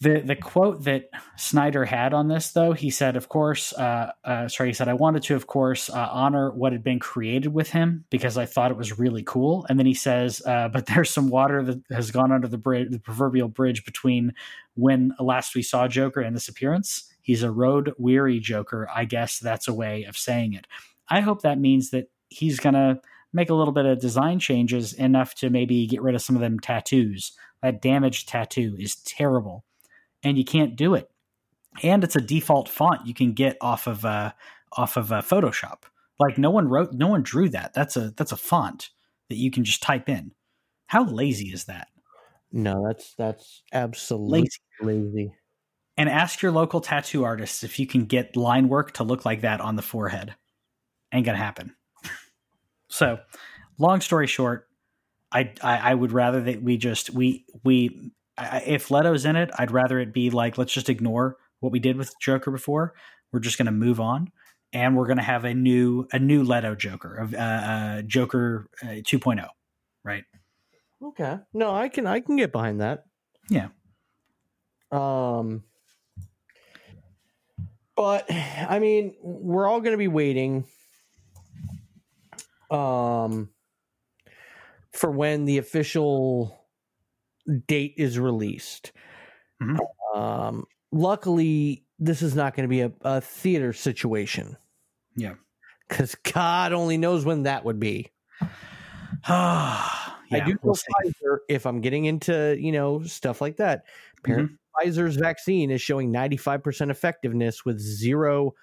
the 0.00 0.20
the 0.20 0.36
quote 0.36 0.84
that 0.84 1.10
Snyder 1.36 1.84
had 1.84 2.14
on 2.14 2.28
this, 2.28 2.52
though, 2.52 2.72
he 2.72 2.88
said, 2.88 3.16
"Of 3.16 3.28
course, 3.28 3.72
uh, 3.72 4.12
uh, 4.24 4.46
sorry, 4.46 4.68
he 4.68 4.72
said 4.72 4.86
I 4.86 4.94
wanted 4.94 5.24
to, 5.24 5.34
of 5.34 5.48
course, 5.48 5.90
uh, 5.90 6.08
honor 6.12 6.52
what 6.52 6.70
had 6.70 6.84
been 6.84 7.00
created 7.00 7.52
with 7.52 7.70
him 7.70 8.04
because 8.08 8.38
I 8.38 8.46
thought 8.46 8.70
it 8.70 8.76
was 8.76 8.98
really 8.98 9.24
cool." 9.24 9.66
And 9.68 9.76
then 9.76 9.86
he 9.86 9.94
says, 9.94 10.40
uh, 10.46 10.68
"But 10.72 10.86
there's 10.86 11.10
some 11.10 11.28
water 11.30 11.64
that 11.64 11.82
has 11.90 12.12
gone 12.12 12.30
under 12.30 12.46
the 12.46 12.58
bridge, 12.58 12.90
the 12.92 13.00
proverbial 13.00 13.48
bridge 13.48 13.84
between 13.84 14.34
when 14.74 15.14
last 15.18 15.56
we 15.56 15.62
saw 15.62 15.88
Joker 15.88 16.20
and 16.20 16.36
this 16.36 16.48
appearance. 16.48 17.12
He's 17.28 17.42
a 17.42 17.52
road 17.52 17.92
weary 17.98 18.40
Joker. 18.40 18.88
I 18.94 19.04
guess 19.04 19.38
that's 19.38 19.68
a 19.68 19.74
way 19.74 20.04
of 20.04 20.16
saying 20.16 20.54
it. 20.54 20.66
I 21.10 21.20
hope 21.20 21.42
that 21.42 21.60
means 21.60 21.90
that 21.90 22.10
he's 22.28 22.58
gonna." 22.58 23.00
Make 23.30 23.50
a 23.50 23.54
little 23.54 23.74
bit 23.74 23.84
of 23.84 24.00
design 24.00 24.38
changes 24.38 24.94
enough 24.94 25.34
to 25.34 25.50
maybe 25.50 25.86
get 25.86 26.00
rid 26.00 26.14
of 26.14 26.22
some 26.22 26.34
of 26.34 26.40
them 26.40 26.58
tattoos. 26.58 27.32
That 27.60 27.82
damaged 27.82 28.26
tattoo 28.26 28.74
is 28.78 28.96
terrible 28.96 29.66
and 30.22 30.38
you 30.38 30.44
can't 30.44 30.76
do 30.76 30.94
it. 30.94 31.10
And 31.82 32.02
it's 32.02 32.16
a 32.16 32.20
default 32.20 32.68
font 32.68 33.06
you 33.06 33.14
can 33.14 33.32
get 33.32 33.56
off 33.60 33.86
of 33.86 34.04
uh, 34.04 34.32
off 34.72 34.96
of 34.96 35.12
uh, 35.12 35.22
Photoshop. 35.22 35.82
Like 36.18 36.38
no 36.38 36.50
one 36.50 36.68
wrote, 36.68 36.92
no 36.92 37.06
one 37.08 37.22
drew 37.22 37.48
that. 37.50 37.74
That's 37.74 37.96
a 37.96 38.10
that's 38.16 38.32
a 38.32 38.36
font 38.36 38.90
that 39.28 39.36
you 39.36 39.50
can 39.50 39.64
just 39.64 39.82
type 39.82 40.08
in. 40.08 40.32
How 40.86 41.04
lazy 41.04 41.48
is 41.48 41.64
that? 41.64 41.88
No, 42.50 42.84
that's 42.86 43.14
that's 43.14 43.62
absolutely 43.72 44.48
lazy. 44.80 45.10
lazy. 45.12 45.32
And 45.98 46.08
ask 46.08 46.40
your 46.40 46.52
local 46.52 46.80
tattoo 46.80 47.24
artists 47.24 47.64
if 47.64 47.78
you 47.78 47.86
can 47.86 48.04
get 48.04 48.36
line 48.36 48.68
work 48.68 48.92
to 48.92 49.04
look 49.04 49.24
like 49.24 49.42
that 49.42 49.60
on 49.60 49.76
the 49.76 49.82
forehead. 49.82 50.34
Ain't 51.12 51.26
gonna 51.26 51.36
happen. 51.36 51.74
so, 52.88 53.18
long 53.78 54.00
story 54.00 54.28
short, 54.28 54.68
I, 55.32 55.52
I, 55.60 55.90
I 55.90 55.94
would 55.94 56.12
rather 56.12 56.40
that 56.42 56.62
we 56.62 56.76
just 56.76 57.10
we 57.10 57.44
we 57.64 58.12
I, 58.38 58.62
if 58.64 58.90
Leto's 58.90 59.24
in 59.24 59.36
it, 59.36 59.50
I'd 59.58 59.72
rather 59.72 59.98
it 59.98 60.12
be 60.12 60.30
like 60.30 60.56
let's 60.56 60.72
just 60.72 60.88
ignore 60.88 61.36
what 61.60 61.72
we 61.72 61.80
did 61.80 61.96
with 61.96 62.14
Joker 62.20 62.50
before. 62.50 62.94
We're 63.32 63.40
just 63.40 63.58
to 63.66 63.72
move 63.72 64.00
on, 64.00 64.30
and 64.72 64.96
we're 64.96 65.06
to 65.18 65.24
have 65.24 65.44
a 65.44 65.54
new 65.54 66.06
a 66.12 66.18
new 66.18 66.44
Leto 66.44 66.74
Joker 66.74 67.14
of 67.14 67.34
uh, 67.34 67.36
uh, 67.36 68.02
Joker 68.02 68.68
uh, 68.82 69.02
2.0, 69.02 69.46
right? 70.04 70.24
Okay, 71.02 71.38
no, 71.52 71.74
I 71.74 71.88
can 71.88 72.06
I 72.06 72.20
can 72.20 72.36
get 72.36 72.52
behind 72.52 72.80
that. 72.80 73.04
Yeah. 73.50 73.68
Um, 74.90 75.64
but 77.98 78.30
I 78.30 78.78
mean, 78.78 79.16
we're 79.20 79.66
all 79.66 79.80
going 79.80 79.92
to 79.92 79.98
be 79.98 80.06
waiting. 80.06 80.64
Um, 82.70 83.48
for 84.92 85.10
when 85.10 85.46
the 85.46 85.58
official 85.58 86.56
date 87.66 87.94
is 87.96 88.16
released. 88.18 88.92
Mm-hmm. 89.60 90.16
Um, 90.18 90.64
luckily, 90.92 91.86
this 91.98 92.22
is 92.22 92.36
not 92.36 92.54
going 92.54 92.68
to 92.68 92.70
be 92.70 92.82
a, 92.82 92.92
a, 93.02 93.20
theater 93.20 93.72
situation. 93.72 94.56
Yeah. 95.16 95.34
Because 95.88 96.14
God 96.14 96.72
only 96.72 96.98
knows 96.98 97.24
when 97.24 97.44
that 97.44 97.64
would 97.64 97.80
be. 97.80 98.12
yeah, 98.40 98.48
I 99.28 100.42
do 100.46 100.56
we'll 100.62 100.74
Pfizer, 100.76 101.38
if 101.48 101.66
I'm 101.66 101.80
getting 101.80 102.04
into, 102.04 102.56
you 102.60 102.70
know, 102.70 103.02
stuff 103.02 103.40
like 103.40 103.56
that, 103.56 103.86
apparently 104.18 104.54
mm-hmm. 104.54 104.54
Pfizer's 104.78 105.16
vaccine 105.16 105.70
is 105.70 105.80
showing 105.80 106.12
95% 106.12 106.90
effectiveness 106.90 107.64
with 107.64 107.78
zero 107.78 108.54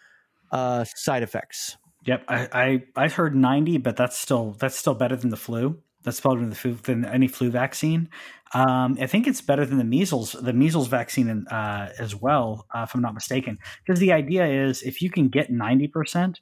uh, 0.51 0.83
side 0.95 1.23
effects. 1.23 1.77
Yep, 2.05 2.25
I, 2.27 2.47
I 2.53 3.03
I 3.05 3.07
heard 3.09 3.35
90, 3.35 3.77
but 3.79 3.97
that's 3.97 4.17
still 4.17 4.55
that's 4.59 4.77
still 4.77 4.93
better 4.93 5.15
than 5.15 5.31
the 5.31 5.37
flu. 5.37 5.81
That's 6.03 6.19
better 6.19 6.39
than 6.39 6.51
the 6.51 6.55
flu, 6.55 6.73
than 6.75 7.03
any 7.03 7.27
flu 7.27 7.49
vaccine. 7.49 8.09
Um, 8.53 8.95
I 9.01 9.07
think 9.07 9.25
it's 9.25 9.41
better 9.41 9.65
than 9.65 9.79
the 9.79 9.83
measles, 9.83 10.33
the 10.33 10.53
measles 10.53 10.87
vaccine 10.87 11.47
uh, 11.47 11.89
as 11.97 12.15
well, 12.15 12.67
uh, 12.73 12.85
if 12.87 12.93
I'm 12.93 13.01
not 13.01 13.15
mistaken. 13.15 13.57
Because 13.83 13.99
the 13.99 14.13
idea 14.13 14.45
is 14.45 14.83
if 14.83 15.01
you 15.01 15.09
can 15.09 15.29
get 15.29 15.51
90%, 15.51 16.37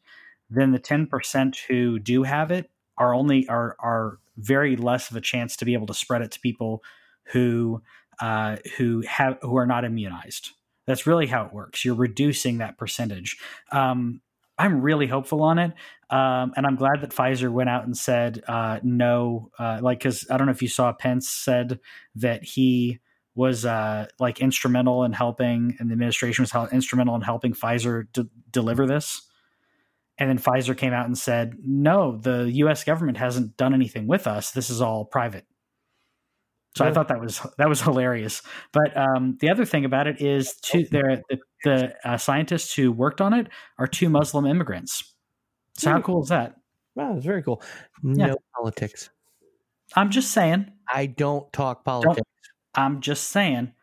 then 0.49 0.71
the 0.73 0.79
10% 0.79 1.55
who 1.69 1.97
do 1.97 2.23
have 2.23 2.51
it 2.51 2.69
are 2.97 3.15
only 3.15 3.47
are 3.47 3.77
are 3.79 4.19
very 4.38 4.75
less 4.75 5.09
of 5.09 5.15
a 5.15 5.21
chance 5.21 5.55
to 5.57 5.65
be 5.65 5.73
able 5.73 5.88
to 5.88 5.93
spread 5.93 6.21
it 6.21 6.31
to 6.31 6.39
people 6.39 6.83
who 7.31 7.81
uh, 8.19 8.58
who 8.78 9.02
have 9.02 9.38
who 9.41 9.58
are 9.58 9.65
not 9.65 9.86
immunized. 9.86 10.52
That's 10.86 11.08
really 11.08 11.28
how 11.28 11.45
it 11.45 11.54
works. 11.54 11.86
You're 11.86 11.95
reducing 11.95 12.58
that 12.58 12.78
percentage. 12.78 13.38
Um, 13.71 14.21
I'm 14.58 14.82
really 14.82 15.08
hopeful 15.08 15.41
on 15.41 15.58
it. 15.60 15.71
Um, 16.10 16.54
and 16.56 16.67
I'm 16.67 16.76
glad 16.76 17.02
that 17.02 17.10
Pfizer 17.10 17.52
went 17.52 17.69
out 17.69 17.86
and 17.86 17.97
said 17.97 18.43
uh, 18.47 18.80
no, 18.84 19.49
uh, 19.58 19.80
like 19.82 19.99
because 19.99 20.28
I 20.30 20.38
don't 20.38 20.47
know 20.47 20.52
if 20.52 20.62
you 20.62 20.67
saw 20.67 20.93
Pence 20.93 21.28
said 21.28 21.80
that 22.15 22.43
he 22.43 22.99
was 23.36 23.65
uh, 23.65 24.08
like 24.19 24.39
instrumental 24.39 25.04
in 25.06 25.12
helping, 25.12 25.76
and 25.80 25.89
the 25.89 25.93
administration 25.93 26.43
was 26.43 26.71
instrumental 26.71 27.15
in 27.15 27.21
helping 27.21 27.54
Pfizer 27.54 28.06
de- 28.13 28.30
deliver 28.52 28.86
this. 28.86 29.23
And 30.19 30.30
then 30.30 30.38
Pfizer 30.38 30.78
came 30.78 30.93
out 30.93 31.08
and 31.08 31.17
said, 31.17 31.56
"No, 31.65 32.17
the 32.17 32.52
U.S. 32.52 32.84
government 32.84 33.17
hasn't 33.17 33.58
done 33.58 33.73
anything 33.73 34.06
with 34.06 34.28
us. 34.28 34.52
This 34.52 34.69
is 34.69 34.82
all 34.82 35.06
private." 35.06 35.45
So 36.75 36.83
yeah. 36.83 36.89
I 36.89 36.93
thought 36.93 37.07
that 37.09 37.21
was 37.21 37.45
that 37.57 37.69
was 37.69 37.81
hilarious. 37.81 38.41
But 38.71 38.95
um, 38.97 39.38
the 39.39 39.49
other 39.49 39.65
thing 39.65 39.86
about 39.86 40.07
it 40.07 40.21
is, 40.21 40.55
two, 40.62 40.86
the 40.86 41.21
the 41.63 41.93
uh, 42.03 42.17
scientists 42.17 42.73
who 42.73 42.91
worked 42.91 43.21
on 43.21 43.33
it 43.33 43.47
are 43.77 43.88
two 43.88 44.09
Muslim 44.09 44.45
immigrants. 44.45 45.13
So 45.77 45.91
how 45.91 46.01
cool 46.01 46.23
is 46.23 46.29
that? 46.29 46.55
Wow, 46.95 47.15
it's 47.15 47.25
very 47.25 47.43
cool. 47.43 47.62
No 48.01 48.27
yeah. 48.27 48.33
politics. 48.55 49.09
I'm 49.95 50.09
just 50.09 50.31
saying. 50.31 50.71
I 50.91 51.05
don't 51.05 51.51
talk 51.53 51.83
politics. 51.86 52.15
Don't, 52.15 52.83
I'm 52.83 53.01
just 53.01 53.29
saying. 53.29 53.73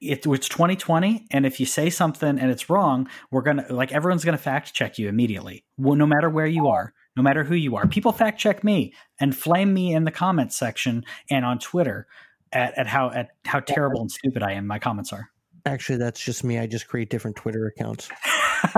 It, 0.00 0.24
it's 0.24 0.48
2020, 0.48 1.26
and 1.30 1.44
if 1.44 1.60
you 1.60 1.66
say 1.66 1.90
something 1.90 2.38
and 2.38 2.50
it's 2.50 2.70
wrong, 2.70 3.08
we're 3.30 3.42
gonna 3.42 3.66
like 3.68 3.92
everyone's 3.92 4.24
gonna 4.24 4.38
fact 4.38 4.72
check 4.72 4.98
you 4.98 5.08
immediately. 5.08 5.64
No 5.76 6.06
matter 6.06 6.30
where 6.30 6.46
you 6.46 6.68
are, 6.68 6.94
no 7.16 7.22
matter 7.22 7.44
who 7.44 7.54
you 7.54 7.76
are, 7.76 7.86
people 7.86 8.12
fact 8.12 8.38
check 8.38 8.62
me 8.62 8.94
and 9.18 9.36
flame 9.36 9.74
me 9.74 9.94
in 9.94 10.04
the 10.04 10.10
comments 10.10 10.56
section 10.56 11.04
and 11.30 11.44
on 11.44 11.58
Twitter 11.58 12.06
at, 12.52 12.76
at 12.78 12.86
how 12.86 13.10
at 13.10 13.30
how 13.44 13.60
terrible 13.60 14.00
and 14.00 14.10
stupid 14.10 14.42
I 14.42 14.52
am. 14.52 14.66
My 14.66 14.78
comments 14.78 15.12
are. 15.12 15.30
Actually, 15.66 15.98
that's 15.98 16.20
just 16.20 16.42
me. 16.44 16.58
I 16.58 16.66
just 16.66 16.88
create 16.88 17.10
different 17.10 17.36
Twitter 17.36 17.66
accounts. 17.66 18.08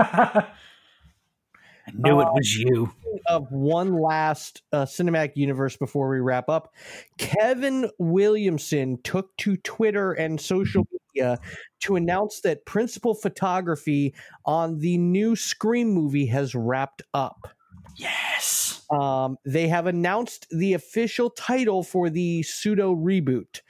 I 1.85 1.91
knew 1.93 2.21
it 2.21 2.27
was 2.33 2.55
you. 2.55 2.91
Of 3.27 3.51
one 3.51 3.99
last 3.99 4.63
uh, 4.71 4.85
cinematic 4.85 5.33
universe 5.35 5.77
before 5.77 6.09
we 6.09 6.19
wrap 6.19 6.49
up, 6.49 6.73
Kevin 7.17 7.89
Williamson 7.99 8.99
took 9.03 9.35
to 9.37 9.57
Twitter 9.57 10.13
and 10.13 10.39
social 10.39 10.85
media 10.91 11.39
to 11.81 11.95
announce 11.95 12.41
that 12.41 12.65
principal 12.65 13.13
photography 13.13 14.13
on 14.45 14.79
the 14.79 14.97
new 14.97 15.35
Scream 15.35 15.89
movie 15.89 16.25
has 16.27 16.55
wrapped 16.55 17.01
up. 17.13 17.47
Yes. 17.95 18.85
Um, 18.89 19.37
they 19.45 19.67
have 19.67 19.87
announced 19.87 20.47
the 20.51 20.73
official 20.73 21.29
title 21.29 21.83
for 21.83 22.09
the 22.09 22.43
pseudo 22.43 22.95
reboot. 22.95 23.61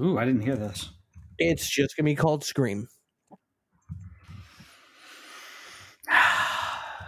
Ooh, 0.00 0.18
I 0.18 0.24
didn't 0.24 0.42
hear 0.42 0.56
this. 0.56 0.90
It's 1.38 1.68
just 1.68 1.96
going 1.96 2.04
to 2.04 2.10
be 2.10 2.16
called 2.16 2.44
Scream. 2.44 2.88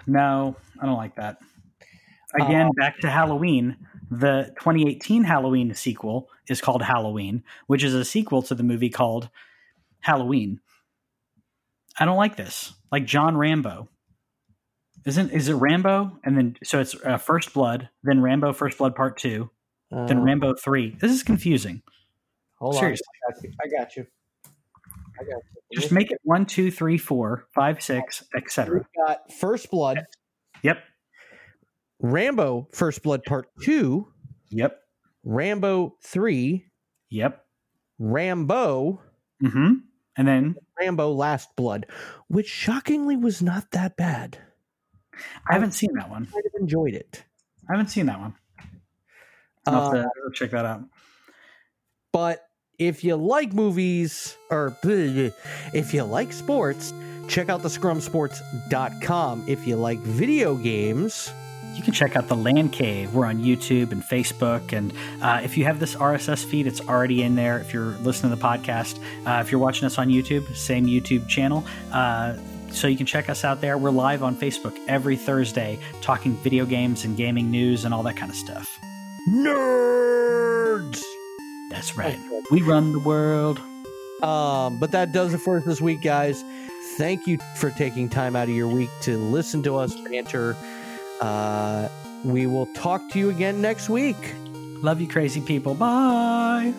No, 0.07 0.55
I 0.79 0.85
don't 0.85 0.99
like 0.99 1.15
that. 1.17 1.39
Again, 2.39 2.67
uh, 2.67 2.71
back 2.77 2.99
to 2.99 3.11
Halloween. 3.11 3.79
The 4.11 4.53
2018 4.59 5.25
Halloween 5.25 5.75
sequel 5.75 6.29
is 6.47 6.61
called 6.61 6.83
Halloween, 6.83 7.43
which 7.69 7.83
is 7.83 7.95
a 7.95 8.05
sequel 8.05 8.43
to 8.43 8.55
the 8.55 8.63
movie 8.63 8.91
called 8.91 9.31
Halloween. 10.01 10.61
I 11.99 12.05
don't 12.05 12.19
like 12.19 12.37
this. 12.37 12.75
Like 12.93 13.07
John 13.07 13.37
Rambo. 13.37 13.89
Isn't 15.07 15.31
is 15.33 15.49
it 15.49 15.55
Rambo 15.55 16.19
and 16.25 16.37
then 16.37 16.57
so 16.65 16.81
it's 16.81 16.95
uh, 17.05 17.19
First 17.19 17.53
Blood, 17.53 17.89
then 18.03 18.21
Rambo 18.23 18.53
First 18.53 18.79
Blood 18.79 18.95
Part 18.95 19.19
Two, 19.19 19.51
Uh, 19.93 20.07
then 20.07 20.23
Rambo 20.23 20.55
Three. 20.55 20.97
This 21.01 21.13
is 21.13 21.23
confusing. 21.23 21.83
hold 22.59 22.77
seriously. 22.77 23.05
on. 23.29 23.35
I 23.35 23.35
got 23.35 23.43
you. 23.45 23.53
I 23.63 23.83
got 23.83 23.97
you. 23.97 24.07
I 25.21 25.25
got 25.25 25.43
you. 25.73 25.81
Just 25.81 25.93
make 25.93 26.11
it 26.11 26.19
one, 26.23 26.47
two, 26.47 26.71
three, 26.71 26.97
four, 26.99 27.47
five, 27.55 27.83
six, 27.83 28.23
etc. 28.37 28.87
got 29.07 29.31
First 29.33 29.71
Blood, 29.71 29.99
Yep. 30.63 30.79
Rambo 32.01 32.69
First 32.73 33.03
Blood 33.03 33.23
Part 33.25 33.49
2, 33.63 34.07
Yep. 34.51 34.79
Rambo 35.25 35.97
3, 36.03 36.67
Yep. 37.11 37.45
Rambo, 37.99 39.01
Mm-hmm. 39.43 39.73
And 40.17 40.29
then 40.29 40.55
Rambo 40.81 41.13
Last 41.13 41.49
Blood, 41.57 41.87
which 42.29 42.47
shockingly 42.49 43.17
was 43.17 43.43
not 43.43 43.73
that 43.73 43.97
bad. 43.97 44.39
I 45.49 45.55
haven't 45.55 45.73
seen 45.73 45.91
that 45.95 46.09
one. 46.11 46.29
I 46.33 46.37
have 46.37 46.61
enjoyed 46.61 46.95
it. 46.95 47.23
I 47.69 47.73
haven't 47.73 47.89
seen 47.89 48.07
that 48.07 48.19
one. 48.21 48.35
I'll 49.67 49.91
have 49.93 50.01
Uh, 50.01 50.03
to 50.03 50.31
check 50.35 50.51
that 50.51 50.65
out. 50.67 50.83
but 52.12 52.47
if 52.79 53.05
you 53.05 53.17
like 53.17 53.53
movies 53.53 54.37
or 54.51 54.77
if 54.83 55.95
you 55.95 56.03
like 56.05 56.33
sports, 56.33 56.93
check 57.29 57.49
out 57.49 57.62
the 57.62 57.69
scrumsports.com. 57.69 59.45
If 59.47 59.67
you 59.67 59.77
like 59.77 59.99
video 60.01 60.55
games, 60.57 61.33
You 61.77 61.83
can 61.83 61.93
check 61.93 62.15
out 62.15 62.29
the 62.29 62.37
Land 62.37 62.73
Cave. 62.73 63.15
We're 63.15 63.27
on 63.27 63.39
YouTube 63.43 63.91
and 63.91 64.01
Facebook. 64.05 64.73
And 64.73 64.93
uh, 65.21 65.41
if 65.43 65.59
you 65.59 65.65
have 65.65 65.81
this 65.81 65.97
RSS 65.97 66.45
feed, 66.45 66.69
it's 66.69 66.81
already 66.81 67.23
in 67.25 67.35
there. 67.35 67.59
If 67.59 67.73
you're 67.75 67.97
listening 68.05 68.31
to 68.31 68.37
the 68.37 68.43
podcast, 68.47 69.01
uh, 69.27 69.41
if 69.41 69.51
you're 69.51 69.61
watching 69.61 69.85
us 69.87 69.99
on 69.99 70.07
YouTube, 70.09 70.55
same 70.55 70.87
YouTube 70.87 71.27
channel. 71.27 71.65
So 72.75 72.89
you 72.89 72.97
can 72.97 73.07
check 73.07 73.31
us 73.31 73.45
out 73.45 73.61
there. 73.61 73.79
We're 73.79 73.91
live 73.91 74.22
on 74.22 74.35
Facebook 74.35 74.79
every 74.89 75.16
Thursday 75.16 75.79
talking 76.03 76.35
video 76.39 76.66
games 76.66 77.05
and 77.05 77.16
gaming 77.16 77.51
news 77.51 77.85
and 77.85 77.95
all 77.95 78.03
that 78.03 78.16
kind 78.16 78.31
of 78.31 78.37
stuff. 78.37 78.79
nerds. 79.29 81.01
That's 81.70 81.97
right. 81.97 82.18
We 82.51 82.62
run 82.62 82.93
the 82.93 82.99
world. 82.99 83.61
Um, 84.22 84.79
but 84.79 84.91
that 84.93 85.12
does 85.12 85.35
it 85.35 85.39
for 85.39 85.59
us 85.59 85.64
this 85.64 85.81
week, 85.81 86.03
guys. 86.03 86.45
Thank 86.97 87.27
you 87.27 87.39
for 87.57 87.70
taking 87.70 88.09
time 88.09 88.37
out 88.37 88.49
of 88.49 88.55
your 88.55 88.68
week 88.68 88.91
to 89.03 89.16
listen 89.18 89.62
to 89.64 89.77
us 89.77 89.95
banter. 90.09 90.57
Uh, 91.20 91.89
we 92.25 92.47
will 92.47 92.66
talk 92.75 93.09
to 93.12 93.18
you 93.18 93.31
again 93.31 93.61
next 93.61 93.89
week. 93.89 94.35
Love 94.83 95.01
you, 95.01 95.09
crazy 95.09 95.41
people. 95.41 95.75
Bye. 95.75 96.75